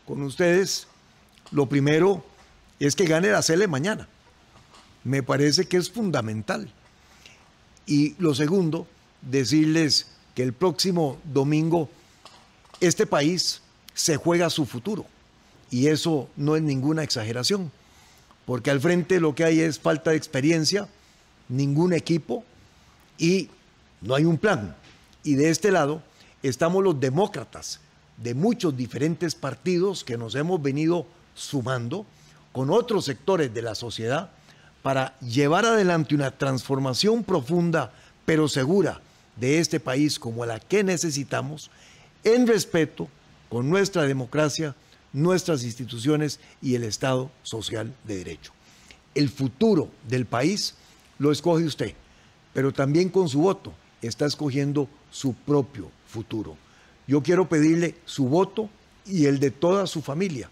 Con 0.05 0.21
ustedes, 0.23 0.87
lo 1.51 1.67
primero 1.67 2.23
es 2.79 2.95
que 2.95 3.05
gane 3.05 3.29
la 3.29 3.41
CELE 3.41 3.67
mañana. 3.67 4.07
Me 5.03 5.23
parece 5.23 5.65
que 5.65 5.77
es 5.77 5.89
fundamental. 5.89 6.71
Y 7.85 8.15
lo 8.19 8.33
segundo, 8.33 8.87
decirles 9.21 10.07
que 10.35 10.43
el 10.43 10.53
próximo 10.53 11.17
domingo 11.25 11.89
este 12.79 13.05
país 13.05 13.61
se 13.93 14.17
juega 14.17 14.49
su 14.49 14.65
futuro. 14.65 15.05
Y 15.69 15.87
eso 15.87 16.29
no 16.35 16.55
es 16.55 16.61
ninguna 16.61 17.03
exageración, 17.03 17.71
porque 18.45 18.71
al 18.71 18.79
frente 18.79 19.19
lo 19.19 19.35
que 19.35 19.43
hay 19.43 19.59
es 19.59 19.79
falta 19.79 20.11
de 20.11 20.17
experiencia, 20.17 20.87
ningún 21.49 21.93
equipo 21.93 22.43
y 23.17 23.49
no 24.01 24.15
hay 24.15 24.25
un 24.25 24.37
plan. 24.37 24.75
Y 25.23 25.35
de 25.35 25.49
este 25.49 25.71
lado 25.71 26.01
estamos 26.41 26.83
los 26.83 26.99
demócratas 26.99 27.79
de 28.17 28.33
muchos 28.33 28.75
diferentes 28.75 29.35
partidos 29.35 30.03
que 30.03 30.17
nos 30.17 30.35
hemos 30.35 30.61
venido 30.61 31.05
sumando 31.35 32.05
con 32.51 32.69
otros 32.69 33.05
sectores 33.05 33.53
de 33.53 33.61
la 33.61 33.75
sociedad 33.75 34.29
para 34.81 35.17
llevar 35.19 35.65
adelante 35.65 36.13
una 36.13 36.31
transformación 36.31 37.23
profunda 37.23 37.93
pero 38.25 38.47
segura 38.47 39.01
de 39.35 39.59
este 39.59 39.79
país 39.79 40.19
como 40.19 40.45
la 40.45 40.59
que 40.59 40.83
necesitamos 40.83 41.71
en 42.23 42.47
respeto 42.47 43.07
con 43.49 43.69
nuestra 43.69 44.03
democracia, 44.03 44.75
nuestras 45.11 45.63
instituciones 45.63 46.39
y 46.61 46.75
el 46.75 46.83
Estado 46.83 47.31
social 47.43 47.93
de 48.03 48.17
derecho. 48.17 48.51
El 49.15 49.29
futuro 49.29 49.89
del 50.07 50.25
país 50.25 50.75
lo 51.19 51.31
escoge 51.31 51.63
usted, 51.65 51.93
pero 52.53 52.71
también 52.71 53.09
con 53.09 53.29
su 53.29 53.41
voto 53.41 53.73
está 54.01 54.25
escogiendo 54.25 54.87
su 55.11 55.33
propio 55.33 55.89
futuro. 56.07 56.57
Yo 57.07 57.21
quiero 57.21 57.47
pedirle 57.47 57.95
su 58.05 58.27
voto 58.27 58.69
y 59.05 59.25
el 59.25 59.39
de 59.39 59.51
toda 59.51 59.87
su 59.87 60.01
familia 60.01 60.49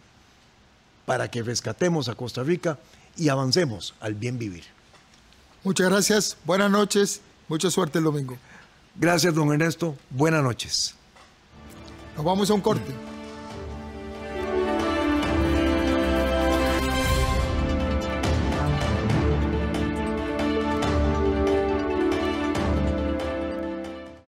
para 1.05 1.29
que 1.29 1.43
rescatemos 1.43 2.09
a 2.09 2.15
Costa 2.15 2.43
Rica 2.43 2.79
y 3.17 3.29
avancemos 3.29 3.93
al 3.99 4.13
bien 4.13 4.37
vivir. 4.37 4.63
Muchas 5.63 5.89
gracias, 5.89 6.37
buenas 6.45 6.71
noches, 6.71 7.21
mucha 7.47 7.69
suerte 7.69 7.99
el 7.99 8.05
domingo. 8.05 8.37
Gracias, 8.95 9.33
don 9.33 9.51
Ernesto, 9.51 9.95
buenas 10.09 10.43
noches. 10.43 10.95
Nos 12.15 12.25
vamos 12.25 12.49
a 12.49 12.53
un 12.53 12.61
corte. 12.61 13.10